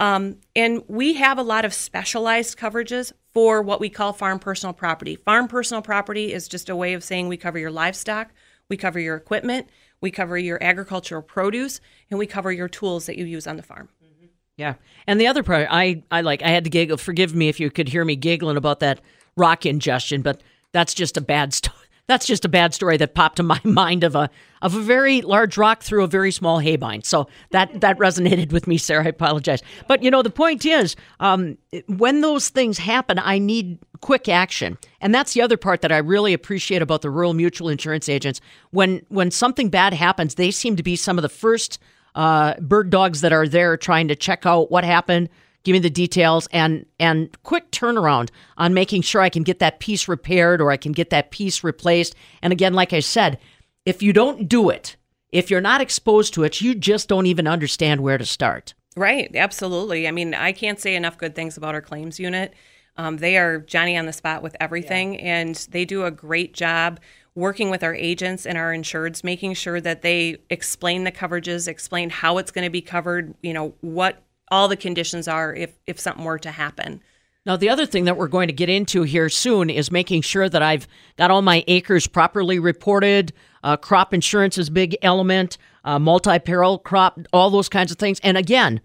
Um, 0.00 0.38
and 0.56 0.82
we 0.88 1.14
have 1.14 1.36
a 1.36 1.42
lot 1.42 1.66
of 1.66 1.74
specialized 1.74 2.56
coverages 2.56 3.12
for 3.34 3.60
what 3.60 3.78
we 3.78 3.90
call 3.90 4.14
farm 4.14 4.38
personal 4.38 4.72
property. 4.72 5.16
Farm 5.16 5.48
personal 5.48 5.82
property 5.82 6.32
is 6.32 6.48
just 6.48 6.70
a 6.70 6.76
way 6.76 6.94
of 6.94 7.04
saying 7.04 7.28
we 7.28 7.36
cover 7.36 7.58
your 7.58 7.70
livestock, 7.70 8.30
we 8.70 8.78
cover 8.78 8.98
your 8.98 9.16
equipment, 9.16 9.68
we 10.00 10.10
cover 10.10 10.38
your 10.38 10.62
agricultural 10.62 11.22
produce, 11.22 11.80
and 12.10 12.18
we 12.18 12.26
cover 12.26 12.50
your 12.52 12.68
tools 12.68 13.06
that 13.06 13.18
you 13.18 13.24
use 13.24 13.46
on 13.46 13.56
the 13.56 13.62
farm. 13.62 13.88
Mm-hmm. 14.02 14.26
Yeah. 14.56 14.74
And 15.06 15.20
the 15.20 15.26
other 15.26 15.42
part, 15.42 15.68
I, 15.70 16.02
I 16.10 16.22
like, 16.22 16.42
I 16.42 16.48
had 16.48 16.64
to 16.64 16.70
giggle. 16.70 16.96
Forgive 16.96 17.34
me 17.34 17.48
if 17.48 17.60
you 17.60 17.70
could 17.70 17.88
hear 17.88 18.04
me 18.04 18.16
giggling 18.16 18.56
about 18.56 18.80
that 18.80 19.00
rock 19.36 19.66
ingestion, 19.66 20.22
but 20.22 20.40
that's 20.72 20.94
just 20.94 21.16
a 21.16 21.20
bad 21.20 21.52
story. 21.54 21.76
That's 22.10 22.26
just 22.26 22.44
a 22.44 22.48
bad 22.48 22.74
story 22.74 22.96
that 22.96 23.14
popped 23.14 23.36
to 23.36 23.42
my 23.44 23.60
mind 23.62 24.02
of 24.02 24.16
a 24.16 24.28
of 24.62 24.74
a 24.74 24.80
very 24.80 25.22
large 25.22 25.56
rock 25.56 25.80
through 25.84 26.02
a 26.02 26.08
very 26.08 26.32
small 26.32 26.58
haybine. 26.58 27.06
So 27.06 27.28
that 27.50 27.80
that 27.82 27.98
resonated 27.98 28.52
with 28.52 28.66
me, 28.66 28.78
Sarah. 28.78 29.04
I 29.04 29.08
apologize, 29.10 29.62
but 29.86 30.02
you 30.02 30.10
know 30.10 30.20
the 30.20 30.28
point 30.28 30.66
is, 30.66 30.96
um, 31.20 31.56
when 31.86 32.20
those 32.20 32.48
things 32.48 32.78
happen, 32.78 33.20
I 33.20 33.38
need 33.38 33.78
quick 34.00 34.28
action, 34.28 34.76
and 35.00 35.14
that's 35.14 35.34
the 35.34 35.42
other 35.42 35.56
part 35.56 35.82
that 35.82 35.92
I 35.92 35.98
really 35.98 36.32
appreciate 36.32 36.82
about 36.82 37.02
the 37.02 37.10
rural 37.10 37.32
mutual 37.32 37.68
insurance 37.68 38.08
agents. 38.08 38.40
When 38.72 39.06
when 39.08 39.30
something 39.30 39.68
bad 39.68 39.94
happens, 39.94 40.34
they 40.34 40.50
seem 40.50 40.74
to 40.74 40.82
be 40.82 40.96
some 40.96 41.16
of 41.16 41.22
the 41.22 41.28
first 41.28 41.78
uh, 42.16 42.54
bird 42.54 42.90
dogs 42.90 43.20
that 43.20 43.32
are 43.32 43.46
there 43.46 43.76
trying 43.76 44.08
to 44.08 44.16
check 44.16 44.46
out 44.46 44.68
what 44.68 44.82
happened 44.82 45.28
give 45.64 45.72
me 45.74 45.78
the 45.78 45.90
details 45.90 46.48
and 46.52 46.86
and 46.98 47.36
quick 47.42 47.70
turnaround 47.70 48.30
on 48.56 48.74
making 48.74 49.02
sure 49.02 49.20
I 49.20 49.28
can 49.28 49.42
get 49.42 49.58
that 49.58 49.80
piece 49.80 50.08
repaired 50.08 50.60
or 50.60 50.70
I 50.70 50.76
can 50.76 50.92
get 50.92 51.10
that 51.10 51.30
piece 51.30 51.62
replaced. 51.64 52.14
And 52.42 52.52
again, 52.52 52.74
like 52.74 52.92
I 52.92 53.00
said, 53.00 53.38
if 53.84 54.02
you 54.02 54.12
don't 54.12 54.48
do 54.48 54.70
it, 54.70 54.96
if 55.32 55.50
you're 55.50 55.60
not 55.60 55.80
exposed 55.80 56.34
to 56.34 56.44
it, 56.44 56.60
you 56.60 56.74
just 56.74 57.08
don't 57.08 57.26
even 57.26 57.46
understand 57.46 58.00
where 58.00 58.18
to 58.18 58.26
start. 58.26 58.74
Right, 58.96 59.34
absolutely. 59.34 60.08
I 60.08 60.10
mean, 60.10 60.34
I 60.34 60.52
can't 60.52 60.80
say 60.80 60.96
enough 60.96 61.16
good 61.16 61.34
things 61.34 61.56
about 61.56 61.74
our 61.74 61.80
claims 61.80 62.18
unit. 62.18 62.54
Um, 62.96 63.18
they 63.18 63.36
are 63.36 63.60
Johnny 63.60 63.96
on 63.96 64.06
the 64.06 64.12
spot 64.12 64.42
with 64.42 64.56
everything, 64.60 65.14
yeah. 65.14 65.20
and 65.20 65.54
they 65.70 65.84
do 65.84 66.04
a 66.04 66.10
great 66.10 66.52
job 66.52 67.00
working 67.34 67.70
with 67.70 67.84
our 67.84 67.94
agents 67.94 68.44
and 68.44 68.58
our 68.58 68.72
insureds, 68.72 69.22
making 69.22 69.54
sure 69.54 69.80
that 69.80 70.02
they 70.02 70.36
explain 70.50 71.04
the 71.04 71.12
coverages, 71.12 71.68
explain 71.68 72.10
how 72.10 72.38
it's 72.38 72.50
going 72.50 72.64
to 72.64 72.70
be 72.70 72.82
covered, 72.82 73.32
you 73.42 73.54
know, 73.54 73.72
what 73.80 74.22
all 74.50 74.68
the 74.68 74.76
conditions 74.76 75.28
are 75.28 75.54
if 75.54 75.78
if 75.86 75.98
something 75.98 76.24
were 76.24 76.38
to 76.38 76.50
happen. 76.50 77.02
Now, 77.46 77.56
the 77.56 77.70
other 77.70 77.86
thing 77.86 78.04
that 78.04 78.18
we're 78.18 78.28
going 78.28 78.48
to 78.48 78.52
get 78.52 78.68
into 78.68 79.02
here 79.02 79.30
soon 79.30 79.70
is 79.70 79.90
making 79.90 80.22
sure 80.22 80.48
that 80.48 80.62
I've 80.62 80.86
got 81.16 81.30
all 81.30 81.40
my 81.40 81.64
acres 81.68 82.06
properly 82.06 82.58
reported. 82.58 83.32
Uh, 83.64 83.78
crop 83.78 84.12
insurance 84.12 84.58
is 84.58 84.68
a 84.68 84.72
big 84.72 84.96
element, 85.00 85.56
uh, 85.84 85.98
multi 85.98 86.38
peril 86.38 86.78
crop, 86.78 87.18
all 87.32 87.48
those 87.48 87.70
kinds 87.70 87.90
of 87.90 87.98
things. 87.98 88.20
And 88.22 88.36
again, 88.36 88.80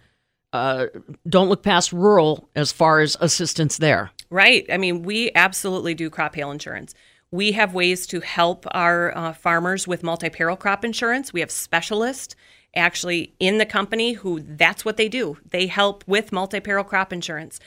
uh, 0.53 0.87
don't 1.27 1.49
look 1.49 1.63
past 1.63 1.91
rural 1.91 2.49
as 2.55 2.71
far 2.71 3.01
as 3.01 3.17
assistance 3.19 3.77
there. 3.77 4.11
Right. 4.29 4.65
I 4.71 4.77
mean, 4.77 5.03
we 5.03 5.31
absolutely 5.35 5.93
do 5.93 6.09
crop 6.09 6.35
hail 6.35 6.49
insurance. 6.49 6.95
We 7.31 7.51
have 7.51 7.73
ways 7.73 8.07
to 8.07 8.21
help 8.21 8.65
our 8.71 9.15
uh, 9.17 9.33
farmers 9.33 9.85
with 9.85 10.01
multi 10.01 10.29
peril 10.29 10.55
crop 10.55 10.85
insurance. 10.85 11.33
We 11.33 11.41
have 11.41 11.51
specialists 11.51 12.35
actually 12.75 13.33
in 13.39 13.57
the 13.57 13.65
company 13.65 14.13
who 14.13 14.39
that's 14.39 14.85
what 14.85 14.97
they 14.97 15.09
do. 15.09 15.37
They 15.49 15.67
help 15.67 16.03
with 16.07 16.31
multi 16.31 16.59
peril 16.59 16.83
crop 16.83 17.13
insurance. 17.13 17.59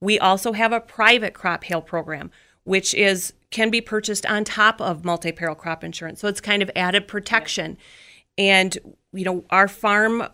We 0.00 0.18
also 0.18 0.52
have 0.52 0.72
a 0.72 0.80
private 0.80 1.34
crop 1.34 1.64
hail 1.64 1.80
program, 1.80 2.30
which 2.64 2.94
is 2.94 3.32
can 3.50 3.70
be 3.70 3.80
purchased 3.80 4.26
on 4.26 4.44
top 4.44 4.80
of 4.80 5.04
multi 5.04 5.32
peril 5.32 5.54
crop 5.54 5.84
insurance. 5.84 6.20
So 6.20 6.28
it's 6.28 6.40
kind 6.40 6.62
of 6.62 6.70
added 6.76 7.08
protection. 7.08 7.78
And 8.38 8.76
you 9.12 9.24
know, 9.24 9.44
our 9.50 9.68
farm 9.68 10.28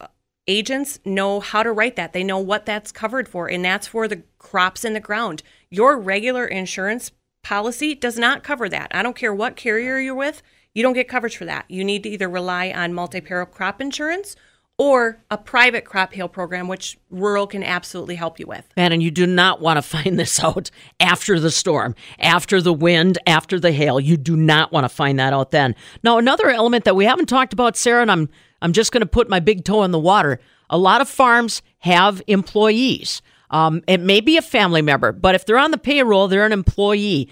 agents 0.48 0.98
know 1.04 1.40
how 1.40 1.62
to 1.62 1.72
write 1.72 1.96
that. 1.96 2.12
They 2.12 2.24
know 2.24 2.38
what 2.38 2.66
that's 2.66 2.90
covered 2.90 3.28
for, 3.28 3.48
and 3.48 3.64
that's 3.64 3.86
for 3.86 4.08
the 4.08 4.22
crops 4.38 4.84
in 4.84 4.92
the 4.92 5.00
ground. 5.00 5.42
Your 5.70 5.98
regular 5.98 6.46
insurance 6.46 7.12
policy 7.42 7.94
does 7.94 8.18
not 8.18 8.42
cover 8.42 8.68
that. 8.68 8.90
I 8.92 9.02
don't 9.02 9.16
care 9.16 9.34
what 9.34 9.56
carrier 9.56 9.98
you're 9.98 10.14
with 10.14 10.42
you 10.74 10.82
don't 10.82 10.94
get 10.94 11.08
coverage 11.08 11.36
for 11.36 11.44
that. 11.44 11.64
You 11.68 11.84
need 11.84 12.02
to 12.04 12.08
either 12.08 12.28
rely 12.28 12.70
on 12.70 12.94
multi 12.94 13.20
peril 13.20 13.46
crop 13.46 13.80
insurance 13.80 14.36
or 14.78 15.22
a 15.30 15.38
private 15.38 15.84
crop 15.84 16.12
hail 16.14 16.28
program, 16.28 16.66
which 16.66 16.98
rural 17.10 17.46
can 17.46 17.62
absolutely 17.62 18.14
help 18.14 18.40
you 18.40 18.46
with. 18.46 18.66
Man, 18.76 18.92
and 18.92 19.02
you 19.02 19.10
do 19.10 19.26
not 19.26 19.60
want 19.60 19.76
to 19.76 19.82
find 19.96 20.18
this 20.18 20.42
out 20.42 20.70
after 20.98 21.38
the 21.38 21.50
storm, 21.50 21.94
after 22.18 22.60
the 22.60 22.72
wind, 22.72 23.18
after 23.26 23.60
the 23.60 23.72
hail. 23.72 24.00
You 24.00 24.16
do 24.16 24.36
not 24.36 24.72
want 24.72 24.84
to 24.84 24.88
find 24.88 25.18
that 25.18 25.32
out 25.32 25.50
then. 25.50 25.74
Now, 26.02 26.18
another 26.18 26.50
element 26.50 26.84
that 26.84 26.96
we 26.96 27.04
haven't 27.04 27.26
talked 27.26 27.52
about, 27.52 27.76
Sarah, 27.76 28.02
and 28.02 28.10
I'm 28.10 28.28
I'm 28.60 28.72
just 28.72 28.92
going 28.92 29.02
to 29.02 29.06
put 29.06 29.28
my 29.28 29.40
big 29.40 29.64
toe 29.64 29.82
in 29.82 29.90
the 29.90 29.98
water. 29.98 30.40
A 30.70 30.78
lot 30.78 31.00
of 31.00 31.08
farms 31.08 31.62
have 31.80 32.22
employees. 32.26 33.20
Um, 33.50 33.82
it 33.86 34.00
may 34.00 34.20
be 34.20 34.36
a 34.36 34.42
family 34.42 34.82
member, 34.82 35.12
but 35.12 35.34
if 35.34 35.44
they're 35.44 35.58
on 35.58 35.72
the 35.72 35.78
payroll, 35.78 36.28
they're 36.28 36.46
an 36.46 36.52
employee. 36.52 37.28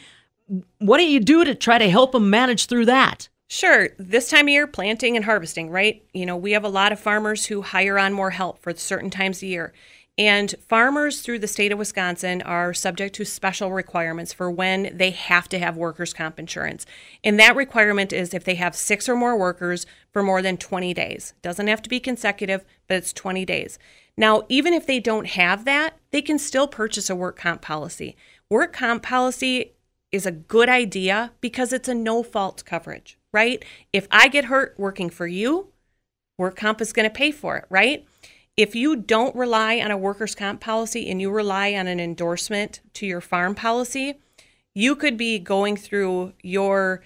What 0.79 0.99
do 0.99 1.05
you 1.05 1.21
do 1.21 1.45
to 1.45 1.55
try 1.55 1.79
to 1.79 1.89
help 1.89 2.13
them 2.13 2.29
manage 2.29 2.67
through 2.67 2.87
that? 2.87 3.30
Sure. 3.53 3.89
This 3.99 4.31
time 4.31 4.47
of 4.47 4.51
year, 4.51 4.69
planting 4.69 5.17
and 5.17 5.25
harvesting, 5.25 5.71
right? 5.71 6.05
You 6.15 6.25
know, 6.25 6.37
we 6.37 6.53
have 6.53 6.63
a 6.63 6.69
lot 6.69 6.93
of 6.93 7.01
farmers 7.01 7.47
who 7.47 7.63
hire 7.63 7.99
on 7.99 8.13
more 8.13 8.31
help 8.31 8.63
for 8.63 8.73
certain 8.77 9.11
times 9.11 9.39
of 9.39 9.49
year. 9.49 9.73
And 10.17 10.55
farmers 10.69 11.21
through 11.21 11.41
the 11.41 11.49
state 11.49 11.73
of 11.73 11.79
Wisconsin 11.79 12.43
are 12.43 12.73
subject 12.73 13.17
to 13.17 13.25
special 13.25 13.73
requirements 13.73 14.33
for 14.33 14.49
when 14.53 14.97
they 14.97 15.11
have 15.11 15.49
to 15.49 15.59
have 15.59 15.77
workers' 15.77 16.13
comp 16.13 16.39
insurance. 16.39 16.87
And 17.25 17.41
that 17.41 17.57
requirement 17.57 18.13
is 18.13 18.33
if 18.33 18.45
they 18.45 18.55
have 18.55 18.77
six 18.77 19.09
or 19.09 19.17
more 19.17 19.37
workers 19.37 19.85
for 20.13 20.23
more 20.23 20.43
than 20.43 20.57
20 20.57 20.95
days. 20.95 21.35
Doesn't 21.43 21.67
have 21.67 21.83
to 21.83 21.91
be 21.91 21.99
consecutive, 21.99 22.65
but 22.87 22.99
it's 22.99 23.13
20 23.13 23.45
days. 23.45 23.81
Now, 24.17 24.45
even 24.49 24.73
if 24.73 24.87
they 24.87 25.01
don't 25.01 25.27
have 25.27 25.65
that, 25.65 25.97
they 26.13 26.23
can 26.23 26.39
still 26.39 26.69
purchase 26.69 27.11
a 27.11 27.17
work 27.17 27.37
comp 27.37 27.63
policy. 27.63 28.17
Work 28.49 28.73
comp 28.75 29.03
policy 29.03 29.73
is 30.13 30.25
a 30.25 30.33
good 30.33 30.69
idea 30.69 31.33
because 31.41 31.73
it's 31.73 31.89
a 31.89 31.95
no 31.95 32.23
fault 32.23 32.65
coverage, 32.65 33.19
right? 33.33 33.65
If 33.93 34.07
I 34.11 34.29
get 34.29 34.47
hurt 34.47 34.75
working 34.79 35.11
for 35.11 35.27
you, 35.27 35.69
work 36.39 36.57
comp 36.57 36.81
is 36.81 36.93
going 36.93 37.09
to 37.09 37.15
pay 37.15 37.31
for 37.31 37.57
it, 37.57 37.65
right? 37.71 38.07
If 38.57 38.75
you 38.75 38.97
don't 38.97 39.35
rely 39.37 39.79
on 39.81 39.91
a 39.91 39.97
workers' 39.97 40.35
comp 40.35 40.61
policy 40.61 41.09
and 41.09 41.21
you 41.21 41.31
rely 41.31 41.75
on 41.75 41.87
an 41.87 42.01
endorsement 42.01 42.81
to 42.95 43.07
your 43.07 43.21
farm 43.21 43.55
policy, 43.55 44.15
you 44.75 44.97
could 44.97 45.17
be 45.17 45.39
going 45.39 45.77
through 45.77 46.33
your 46.43 47.03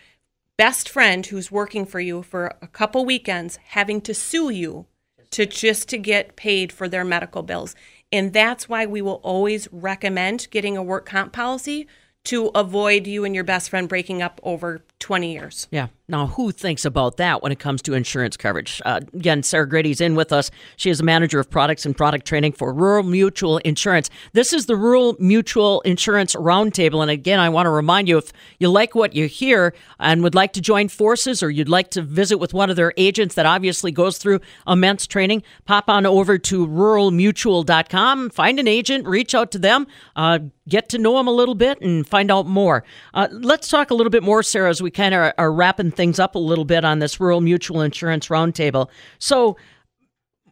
best 0.56 0.88
friend 0.88 1.26
who's 1.26 1.50
working 1.50 1.84
for 1.84 2.00
you 2.00 2.22
for 2.22 2.56
a 2.62 2.66
couple 2.66 3.04
weekends 3.04 3.58
having 3.68 4.00
to 4.00 4.14
sue 4.14 4.50
you 4.50 4.86
to 5.30 5.46
just 5.46 5.88
to 5.88 5.98
get 5.98 6.36
paid 6.36 6.72
for 6.72 6.88
their 6.88 7.04
medical 7.04 7.42
bills. 7.42 7.74
And 8.12 8.32
that's 8.32 8.68
why 8.68 8.86
we 8.86 9.02
will 9.02 9.20
always 9.24 9.66
recommend 9.72 10.46
getting 10.50 10.76
a 10.76 10.82
work 10.82 11.06
comp 11.06 11.32
policy 11.32 11.88
to 12.24 12.46
avoid 12.54 13.06
you 13.06 13.24
and 13.24 13.34
your 13.34 13.44
best 13.44 13.70
friend 13.70 13.88
breaking 13.88 14.22
up 14.22 14.40
over 14.44 14.84
20 15.04 15.32
years. 15.34 15.68
Yeah. 15.70 15.88
Now, 16.06 16.26
who 16.26 16.50
thinks 16.50 16.84
about 16.84 17.16
that 17.16 17.42
when 17.42 17.50
it 17.50 17.58
comes 17.58 17.80
to 17.82 17.94
insurance 17.94 18.36
coverage? 18.36 18.80
Uh, 18.84 19.00
again, 19.14 19.42
Sarah 19.42 19.66
Grady's 19.66 20.02
in 20.02 20.14
with 20.14 20.32
us. 20.32 20.50
She 20.76 20.90
is 20.90 21.00
a 21.00 21.02
manager 21.02 21.40
of 21.40 21.48
products 21.48 21.86
and 21.86 21.96
product 21.96 22.26
training 22.26 22.52
for 22.52 22.74
Rural 22.74 23.02
Mutual 23.04 23.56
Insurance. 23.58 24.10
This 24.34 24.52
is 24.52 24.66
the 24.66 24.76
Rural 24.76 25.16
Mutual 25.18 25.80
Insurance 25.82 26.34
Roundtable. 26.34 27.00
And 27.00 27.10
again, 27.10 27.40
I 27.40 27.48
want 27.48 27.66
to 27.66 27.70
remind 27.70 28.06
you 28.06 28.18
if 28.18 28.32
you 28.58 28.68
like 28.68 28.94
what 28.94 29.14
you 29.14 29.28
hear 29.28 29.74
and 29.98 30.22
would 30.22 30.34
like 30.34 30.52
to 30.54 30.60
join 30.60 30.88
forces 30.88 31.42
or 31.42 31.50
you'd 31.50 31.70
like 31.70 31.90
to 31.92 32.02
visit 32.02 32.36
with 32.36 32.52
one 32.52 32.68
of 32.68 32.76
their 32.76 32.92
agents 32.98 33.34
that 33.36 33.46
obviously 33.46 33.90
goes 33.90 34.18
through 34.18 34.40
immense 34.66 35.06
training, 35.06 35.42
pop 35.64 35.88
on 35.88 36.04
over 36.04 36.36
to 36.36 36.66
ruralmutual.com, 36.66 38.28
find 38.28 38.58
an 38.58 38.68
agent, 38.68 39.06
reach 39.06 39.34
out 39.34 39.50
to 39.52 39.58
them, 39.58 39.86
uh, 40.16 40.38
get 40.68 40.90
to 40.90 40.98
know 40.98 41.16
them 41.16 41.28
a 41.28 41.32
little 41.32 41.54
bit, 41.54 41.80
and 41.80 42.06
find 42.06 42.30
out 42.30 42.46
more. 42.46 42.84
Uh, 43.14 43.28
let's 43.30 43.68
talk 43.68 43.90
a 43.90 43.94
little 43.94 44.10
bit 44.10 44.22
more, 44.22 44.42
Sarah, 44.42 44.68
as 44.68 44.82
we 44.82 44.90
kind 44.94 45.14
of 45.14 45.32
are, 45.36 45.52
wrapping 45.52 45.90
things 45.90 46.18
up 46.18 46.34
a 46.34 46.38
little 46.38 46.64
bit 46.64 46.84
on 46.84 46.98
this 46.98 47.20
Rural 47.20 47.40
Mutual 47.40 47.80
Insurance 47.80 48.28
Roundtable. 48.28 48.88
So, 49.18 49.56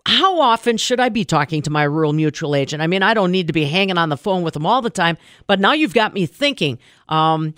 how 0.04 0.40
often 0.40 0.76
should 0.76 0.98
I 0.98 1.08
be 1.08 1.24
talking 1.24 1.62
to 1.62 1.70
my 1.70 1.84
rural 1.84 2.12
mutual 2.12 2.56
agent? 2.56 2.82
I 2.82 2.88
mean, 2.88 3.04
I 3.04 3.14
don't 3.14 3.30
need 3.30 3.46
to 3.46 3.52
be 3.52 3.64
hanging 3.64 3.98
on 3.98 4.08
the 4.08 4.16
phone 4.16 4.42
with 4.42 4.54
them 4.54 4.66
all 4.66 4.82
the 4.82 4.90
time, 4.90 5.16
but 5.46 5.60
now 5.60 5.72
you've 5.72 5.94
got 5.94 6.12
me 6.12 6.26
thinking. 6.26 6.78
Um, 7.08 7.54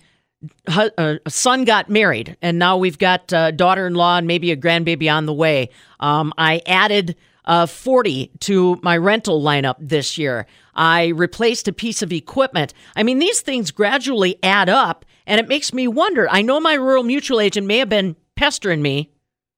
a 0.66 1.18
son 1.27 1.64
got 1.64 1.88
married, 1.88 2.37
and 2.42 2.59
now 2.59 2.77
we've 2.77 2.99
got 2.99 3.33
a 3.33 3.51
daughter-in-law 3.51 4.18
and 4.18 4.27
maybe 4.27 4.51
a 4.51 4.57
grandbaby 4.57 5.11
on 5.11 5.25
the 5.25 5.33
way. 5.33 5.70
Um, 6.01 6.35
I 6.37 6.61
added 6.66 7.16
uh, 7.45 7.67
40 7.67 8.31
to 8.41 8.79
my 8.83 8.97
rental 8.97 9.43
lineup 9.43 9.77
this 9.79 10.19
year. 10.19 10.47
I 10.75 11.09
replaced 11.09 11.69
a 11.69 11.73
piece 11.73 12.03
of 12.03 12.13
equipment. 12.13 12.75
I 12.97 13.03
mean, 13.03 13.19
these 13.19 13.41
things 13.41 13.71
gradually 13.71 14.39
add 14.43 14.69
up, 14.69 15.05
and 15.27 15.41
it 15.41 15.49
makes 15.49 15.73
me 15.73 15.87
wonder. 15.87 16.29
I 16.31 16.43
know 16.43 16.61
my 16.61 16.75
rural 16.75 17.03
mutual 17.03 17.41
agent 17.41 17.67
may 17.67 17.79
have 17.79 17.89
been 17.89 18.17
pestering 18.35 18.83
me 18.83 19.11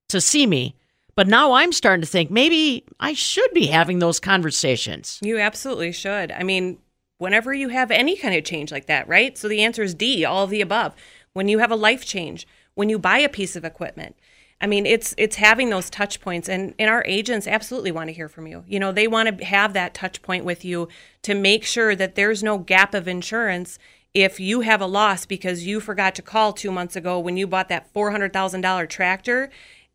to 0.09 0.21
see 0.21 0.47
me, 0.47 0.77
but 1.15 1.27
now 1.27 1.53
I'm 1.53 1.73
starting 1.73 2.03
to 2.03 2.07
think 2.07 2.31
maybe 2.31 2.85
I 3.01 3.15
should 3.15 3.53
be 3.55 3.67
having 3.67 3.99
those 3.99 4.21
conversations. 4.21 5.19
You 5.23 5.39
absolutely 5.39 5.93
should. 5.93 6.31
I 6.31 6.43
mean, 6.43 6.79
whenever 7.19 7.55
you 7.55 7.71
have 7.71 7.91
any 7.91 8.17
kind 8.17 8.35
of 8.35 8.45
change 8.45 8.71
like 8.71 8.87
that, 8.87 9.09
right? 9.09 9.37
So 9.39 9.49
the 9.49 9.63
answer 9.63 9.83
is 9.83 9.95
D, 9.95 10.25
all 10.25 10.45
of 10.45 10.51
the 10.51 10.61
above. 10.61 10.95
When 11.33 11.49
you 11.49 11.59
have 11.59 11.71
a 11.71 11.77
life 11.77 12.05
change, 12.05 12.47
when 12.75 12.89
you 12.89 12.99
buy 12.99 13.19
a 13.19 13.29
piece 13.29 13.57
of 13.57 13.65
equipment, 13.65 14.17
I 14.61 14.67
mean, 14.67 14.87
it's 14.87 15.15
it's 15.19 15.37
having 15.37 15.69
those 15.69 15.91
touch 15.91 16.21
points, 16.21 16.49
and 16.49 16.75
and 16.79 16.89
our 16.89 17.05
agents 17.07 17.47
absolutely 17.47 17.93
want 17.93 18.09
to 18.09 18.15
hear 18.15 18.29
from 18.29 18.47
you. 18.47 18.65
You 18.67 18.81
know, 18.81 18.91
they 18.91 19.07
want 19.07 19.39
to 19.39 19.45
have 19.45 19.75
that 19.75 19.93
touch 19.93 20.23
point 20.23 20.45
with 20.45 20.65
you 20.65 20.89
to 21.23 21.35
make 21.35 21.65
sure 21.65 21.95
that 21.95 22.15
there's 22.15 22.43
no 22.43 22.57
gap 22.59 22.95
of 22.95 23.07
insurance 23.07 23.79
if 24.15 24.41
you 24.41 24.63
have 24.63 24.81
a 24.81 24.87
loss 24.87 25.27
because 25.27 25.67
you 25.67 25.79
forgot 25.79 26.15
to 26.15 26.23
call 26.23 26.55
two 26.55 26.73
months 26.73 26.97
ago 26.97 27.21
when 27.21 27.37
you 27.37 27.47
bought 27.47 27.69
that 27.69 27.93
four 27.93 28.11
hundred 28.11 28.33
thousand 28.33 28.63
dollar 28.63 28.87
tractor, 28.87 29.51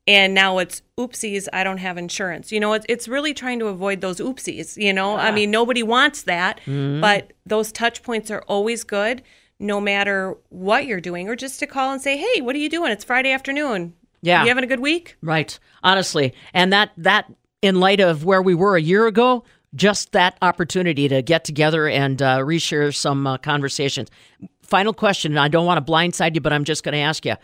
and 0.05 0.35
now 0.35 0.59
it's 0.59 0.83
oopsies, 0.95 1.47
I 1.51 1.63
don't 1.63 1.79
have 1.79 1.97
insurance. 1.97 2.51
You 2.51 2.59
know, 2.59 2.73
it's 2.73 2.85
it's 2.87 3.07
really 3.07 3.33
trying 3.33 3.57
to 3.59 3.67
avoid 3.67 4.01
those 4.01 4.19
oopsies. 4.19 4.77
You 4.77 4.93
know, 4.93 5.15
yeah. 5.15 5.23
I 5.23 5.31
mean, 5.31 5.49
nobody 5.49 5.81
wants 5.81 6.21
that, 6.23 6.59
mm-hmm. 6.67 7.01
but 7.01 7.33
those 7.47 7.71
touch 7.71 8.03
points 8.03 8.29
are 8.29 8.43
always 8.47 8.83
good 8.83 9.23
no 9.59 9.81
matter 9.81 10.37
what 10.49 10.85
you're 10.85 11.01
doing, 11.01 11.27
or 11.27 11.35
just 11.35 11.59
to 11.59 11.67
call 11.67 11.91
and 11.91 12.01
say, 12.01 12.17
hey, 12.17 12.41
what 12.41 12.55
are 12.55 12.59
you 12.59 12.69
doing? 12.69 12.91
It's 12.91 13.03
Friday 13.03 13.31
afternoon 13.31 13.93
yeah. 14.21 14.43
You 14.43 14.49
having 14.49 14.63
a 14.63 14.67
good 14.67 14.79
week? 14.79 15.17
Right. 15.21 15.57
Honestly. 15.83 16.33
And 16.53 16.71
that 16.73 16.91
that 16.97 17.31
in 17.61 17.79
light 17.79 17.99
of 17.99 18.23
where 18.25 18.41
we 18.41 18.55
were 18.55 18.75
a 18.75 18.81
year 18.81 19.07
ago, 19.07 19.43
just 19.75 20.11
that 20.11 20.37
opportunity 20.41 21.07
to 21.07 21.21
get 21.21 21.43
together 21.43 21.87
and 21.87 22.21
uh, 22.21 22.39
reshare 22.39 22.93
some 22.93 23.25
uh, 23.25 23.37
conversations. 23.37 24.09
Final 24.61 24.93
question, 24.93 25.33
and 25.33 25.39
I 25.39 25.47
don't 25.47 25.65
want 25.65 25.85
to 25.85 25.91
blindside 25.91 26.35
you, 26.35 26.41
but 26.41 26.53
I'm 26.53 26.63
just 26.63 26.83
going 26.83 26.93
to 26.93 26.99
ask 26.99 27.25
you. 27.25 27.35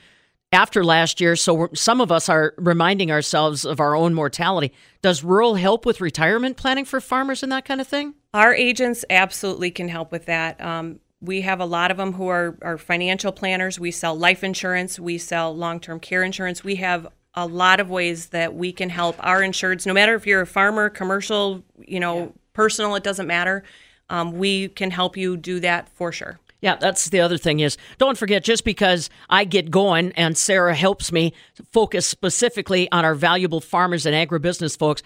After 0.54 0.84
last 0.84 1.20
year, 1.20 1.36
so 1.36 1.68
some 1.74 2.00
of 2.00 2.10
us 2.10 2.30
are 2.30 2.54
reminding 2.58 3.12
ourselves 3.12 3.66
of 3.66 3.82
our 3.82 3.96
own 3.96 4.14
mortality. 4.14 4.72
Does 5.02 5.22
rural 5.22 5.56
help 5.56 5.86
with 5.86 6.00
retirement 6.00 6.56
planning 6.56 6.86
for 6.86 7.02
farmers 7.02 7.44
and 7.44 7.52
that 7.52 7.66
kind 7.66 7.82
of 7.82 7.88
thing? 7.88 8.14
Our 8.34 8.54
agents 8.54 9.04
absolutely 9.10 9.72
can 9.72 9.90
help 9.90 10.10
with 10.10 10.26
that. 10.28 10.62
Um, 10.62 11.02
we 11.22 11.42
have 11.42 11.60
a 11.60 11.66
lot 11.66 11.92
of 11.92 11.98
them 11.98 12.14
who 12.14 12.28
are, 12.28 12.58
are 12.62 12.78
financial 12.78 13.32
planners. 13.32 13.80
We 13.80 13.92
sell 13.92 14.16
life 14.16 14.44
insurance, 14.44 15.00
we 15.00 15.18
sell 15.18 15.56
long 15.56 15.80
term 15.80 16.00
care 16.00 16.24
insurance. 16.24 16.64
We 16.64 16.76
have 16.76 17.08
a 17.34 17.46
lot 17.46 17.80
of 17.80 17.90
ways 17.90 18.28
that 18.28 18.56
we 18.56 18.72
can 18.72 18.90
help 18.90 19.16
our 19.20 19.42
insureds, 19.42 19.86
no 19.86 19.94
matter 19.94 20.16
if 20.16 20.26
you're 20.26 20.42
a 20.42 20.48
farmer, 20.48 20.90
commercial, 20.90 21.64
you 21.80 22.00
know, 22.00 22.20
yeah. 22.20 22.28
personal, 22.54 22.96
it 22.96 23.04
doesn't 23.04 23.28
matter. 23.28 23.64
Um, 24.10 24.38
we 24.38 24.70
can 24.70 24.90
help 24.90 25.18
you 25.18 25.38
do 25.38 25.60
that 25.60 25.90
for 25.90 26.12
sure. 26.12 26.40
Yeah, 26.62 26.76
that's 26.78 27.10
the 27.10 27.20
other 27.20 27.38
thing 27.38 27.60
is 27.60 27.78
don't 28.00 28.18
forget 28.18 28.44
just 28.44 28.64
because 28.64 29.12
I 29.30 29.44
get 29.44 29.70
going 29.70 30.12
and 30.14 30.36
Sarah 30.36 30.74
helps 30.74 31.12
me 31.12 31.34
focus 31.72 32.08
specifically 32.08 32.92
on 32.92 33.06
our 33.06 33.14
valuable 33.14 33.62
farmers 33.62 34.08
and 34.08 34.16
agribusiness 34.16 34.78
folks, 34.78 35.04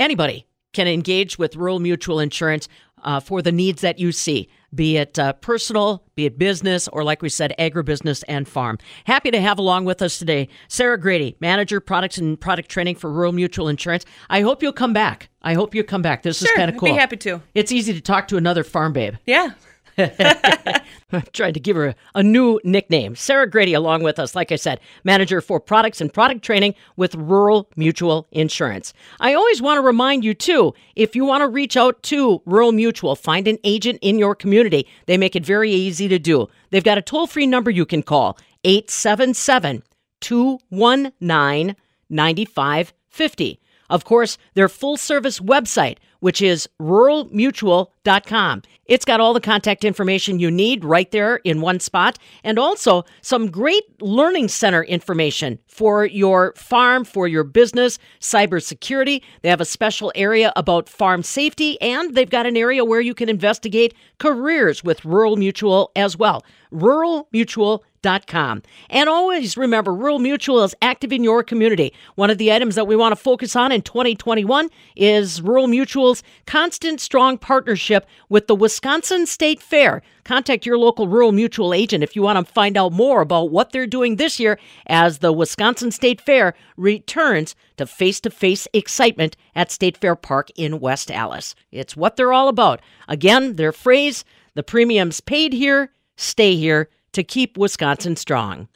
anybody 0.00 0.46
can 0.74 0.86
engage 0.86 1.38
with 1.38 1.56
Rural 1.56 1.80
Mutual 1.80 2.20
Insurance 2.20 2.68
uh, 3.04 3.20
for 3.20 3.42
the 3.42 3.52
needs 3.52 3.82
that 3.82 3.98
you 3.98 4.12
see, 4.12 4.48
be 4.74 4.96
it 4.96 5.18
uh, 5.18 5.34
personal, 5.34 6.02
be 6.14 6.26
it 6.26 6.38
business, 6.38 6.88
or 6.88 7.04
like 7.04 7.22
we 7.22 7.28
said, 7.28 7.54
agribusiness 7.58 8.24
and 8.28 8.48
farm. 8.48 8.78
Happy 9.04 9.30
to 9.30 9.40
have 9.40 9.58
along 9.58 9.84
with 9.84 10.02
us 10.02 10.18
today 10.18 10.48
Sarah 10.68 10.98
Grady, 10.98 11.36
Manager, 11.40 11.80
Products 11.80 12.18
and 12.18 12.40
Product 12.40 12.68
Training 12.68 12.96
for 12.96 13.10
Rural 13.10 13.32
Mutual 13.32 13.68
Insurance. 13.68 14.04
I 14.30 14.40
hope 14.40 14.62
you'll 14.62 14.72
come 14.72 14.92
back. 14.92 15.28
I 15.42 15.54
hope 15.54 15.74
you 15.74 15.84
come 15.84 16.02
back. 16.02 16.22
This 16.22 16.38
sure, 16.38 16.50
is 16.50 16.56
kind 16.56 16.70
of 16.70 16.76
cool. 16.76 16.88
I'd 16.88 16.92
be 16.92 16.98
happy 16.98 17.16
to. 17.18 17.42
It's 17.54 17.70
easy 17.70 17.92
to 17.92 18.00
talk 18.00 18.28
to 18.28 18.36
another 18.36 18.64
farm 18.64 18.92
babe. 18.92 19.14
Yeah. 19.26 19.50
Tried 21.32 21.54
to 21.54 21.60
give 21.60 21.76
her 21.76 21.88
a, 21.88 21.94
a, 22.16 22.22
new 22.22 22.60
nickname. 22.64 23.14
Sarah 23.14 23.48
Grady, 23.48 23.74
along 23.74 24.02
with 24.02 24.18
us, 24.18 24.34
like 24.34 24.50
I 24.50 24.56
said, 24.56 24.80
manager 25.04 25.40
for 25.40 25.60
products 25.60 26.00
and 26.00 26.12
product 26.12 26.42
training 26.42 26.74
with 26.96 27.14
Rural 27.14 27.70
Mutual 27.76 28.26
Insurance. 28.32 28.92
I 29.20 29.34
always 29.34 29.62
want 29.62 29.78
to 29.78 29.82
remind 29.82 30.24
you, 30.24 30.34
too, 30.34 30.74
if 30.96 31.14
you 31.14 31.24
want 31.24 31.42
to 31.42 31.48
reach 31.48 31.76
out 31.76 32.02
to 32.04 32.42
Rural 32.44 32.72
Mutual, 32.72 33.14
find 33.14 33.46
an 33.46 33.58
agent 33.62 34.00
in 34.02 34.18
your 34.18 34.34
community. 34.34 34.88
They 35.06 35.16
make 35.16 35.36
it 35.36 35.46
very 35.46 35.70
easy 35.70 36.08
to 36.08 36.18
do. 36.18 36.48
They've 36.70 36.82
got 36.82 36.98
a 36.98 37.02
toll 37.02 37.26
free 37.26 37.46
number 37.46 37.70
you 37.70 37.86
can 37.86 38.02
call 38.02 38.36
877 38.64 39.84
219 40.20 41.76
9550. 42.10 43.60
Of 43.90 44.04
course, 44.04 44.38
their 44.54 44.68
full 44.68 44.96
service 44.96 45.40
website, 45.40 45.98
which 46.24 46.40
is 46.40 46.66
ruralmutual.com. 46.80 48.62
It's 48.86 49.04
got 49.04 49.20
all 49.20 49.34
the 49.34 49.42
contact 49.42 49.84
information 49.84 50.38
you 50.38 50.50
need 50.50 50.82
right 50.82 51.10
there 51.10 51.36
in 51.44 51.60
one 51.60 51.80
spot, 51.80 52.18
and 52.42 52.58
also 52.58 53.04
some 53.20 53.50
great 53.50 53.84
learning 54.00 54.48
center 54.48 54.82
information 54.84 55.58
for 55.66 56.06
your 56.06 56.54
farm, 56.56 57.04
for 57.04 57.28
your 57.28 57.44
business, 57.44 57.98
cybersecurity. 58.20 59.20
They 59.42 59.50
have 59.50 59.60
a 59.60 59.66
special 59.66 60.12
area 60.14 60.50
about 60.56 60.88
farm 60.88 61.22
safety, 61.22 61.78
and 61.82 62.14
they've 62.14 62.30
got 62.30 62.46
an 62.46 62.56
area 62.56 62.86
where 62.86 63.02
you 63.02 63.12
can 63.14 63.28
investigate 63.28 63.92
careers 64.18 64.82
with 64.82 65.04
Rural 65.04 65.36
Mutual 65.36 65.92
as 65.94 66.16
well. 66.16 66.42
Rural 66.70 67.28
Mutual 67.32 67.84
ruralmutual.com. 68.04 68.62
And 68.90 69.08
always 69.08 69.56
remember, 69.56 69.94
Rural 69.94 70.18
Mutual 70.18 70.62
is 70.62 70.74
active 70.82 71.12
in 71.12 71.24
your 71.24 71.42
community. 71.42 71.92
One 72.14 72.30
of 72.30 72.38
the 72.38 72.52
items 72.52 72.74
that 72.74 72.86
we 72.86 72.96
want 72.96 73.12
to 73.12 73.16
focus 73.22 73.56
on 73.56 73.72
in 73.72 73.82
2021 73.82 74.68
is 74.96 75.42
Rural 75.42 75.66
Mutual's 75.66 76.22
constant, 76.46 77.00
strong 77.00 77.38
partnership 77.38 78.06
with 78.28 78.46
the 78.46 78.54
Wisconsin 78.54 79.26
State 79.26 79.62
Fair. 79.62 80.02
Contact 80.24 80.64
your 80.64 80.78
local 80.78 81.06
Rural 81.06 81.32
Mutual 81.32 81.74
agent 81.74 82.02
if 82.02 82.16
you 82.16 82.22
want 82.22 82.44
to 82.46 82.52
find 82.52 82.76
out 82.76 82.92
more 82.92 83.20
about 83.20 83.50
what 83.50 83.72
they're 83.72 83.86
doing 83.86 84.16
this 84.16 84.40
year 84.40 84.58
as 84.86 85.18
the 85.18 85.32
Wisconsin 85.32 85.90
State 85.90 86.20
Fair 86.20 86.54
returns 86.76 87.54
to 87.76 87.86
face 87.86 88.20
to 88.20 88.30
face 88.30 88.66
excitement 88.72 89.36
at 89.54 89.70
State 89.70 89.96
Fair 89.96 90.16
Park 90.16 90.48
in 90.56 90.80
West 90.80 91.10
Allis. 91.10 91.54
It's 91.70 91.96
what 91.96 92.16
they're 92.16 92.32
all 92.32 92.48
about. 92.48 92.80
Again, 93.08 93.56
their 93.56 93.72
phrase 93.72 94.24
the 94.54 94.62
premiums 94.62 95.20
paid 95.20 95.52
here, 95.52 95.90
stay 96.16 96.54
here 96.54 96.88
to 97.14 97.24
keep 97.24 97.56
Wisconsin 97.56 98.16
strong. 98.16 98.68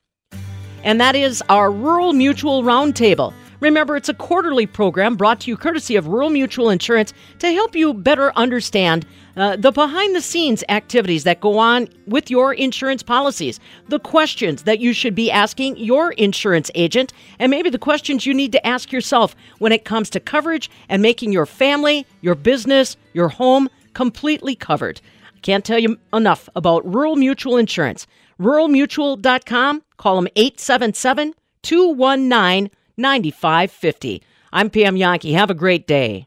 And 0.85 1.01
that 1.01 1.15
is 1.15 1.43
our 1.49 1.71
Rural 1.71 2.13
Mutual 2.13 2.63
Roundtable. 2.63 3.35
Remember, 3.61 3.97
it's 3.97 4.09
a 4.09 4.15
quarterly 4.15 4.67
program 4.67 5.17
brought 5.17 5.41
to 5.41 5.51
you 5.51 5.57
courtesy 5.57 5.97
of 5.97 6.07
Rural 6.07 6.31
Mutual 6.31 6.71
Insurance 6.71 7.13
to 7.41 7.53
help 7.53 7.75
you 7.75 7.93
better 7.93 8.33
understand 8.37 9.05
uh, 9.37 9.57
the 9.57 9.73
behind 9.73 10.15
the 10.15 10.21
scenes 10.21 10.63
activities 10.69 11.25
that 11.25 11.41
go 11.41 11.59
on 11.59 11.89
with 12.07 12.31
your 12.31 12.55
insurance 12.55 13.03
policies, 13.03 13.59
the 13.89 13.99
questions 13.99 14.63
that 14.63 14.79
you 14.79 14.93
should 14.93 15.15
be 15.15 15.31
asking 15.31 15.77
your 15.77 16.13
insurance 16.13 16.71
agent, 16.77 17.13
and 17.41 17.51
maybe 17.51 17.69
the 17.69 17.79
questions 17.79 18.27
you 18.27 18.35
need 18.35 18.53
to 18.53 18.65
ask 18.67 18.93
yourself 18.93 19.35
when 19.59 19.73
it 19.73 19.85
comes 19.85 20.09
to 20.11 20.21
coverage 20.21 20.71
and 20.89 21.03
making 21.03 21.33
your 21.33 21.47
family, 21.47 22.07
your 22.21 22.37
business, 22.37 22.97
your 23.13 23.29
home 23.29 23.69
completely 23.93 24.55
covered. 24.55 25.01
I 25.37 25.41
can't 25.41 25.65
tell 25.65 25.79
you 25.79 25.99
enough 26.13 26.49
about 26.55 26.87
Rural 26.87 27.17
Mutual 27.17 27.57
Insurance. 27.57 28.07
RuralMutual.com. 28.41 29.83
Call 29.97 30.17
them 30.17 30.29
877 30.37 31.35
219 31.63 32.71
9550. 32.97 34.23
I'm 34.53 34.71
Pam 34.71 34.97
Jahnke. 34.97 35.33
Have 35.35 35.51
a 35.51 35.55
great 35.55 35.87
day. 35.87 36.27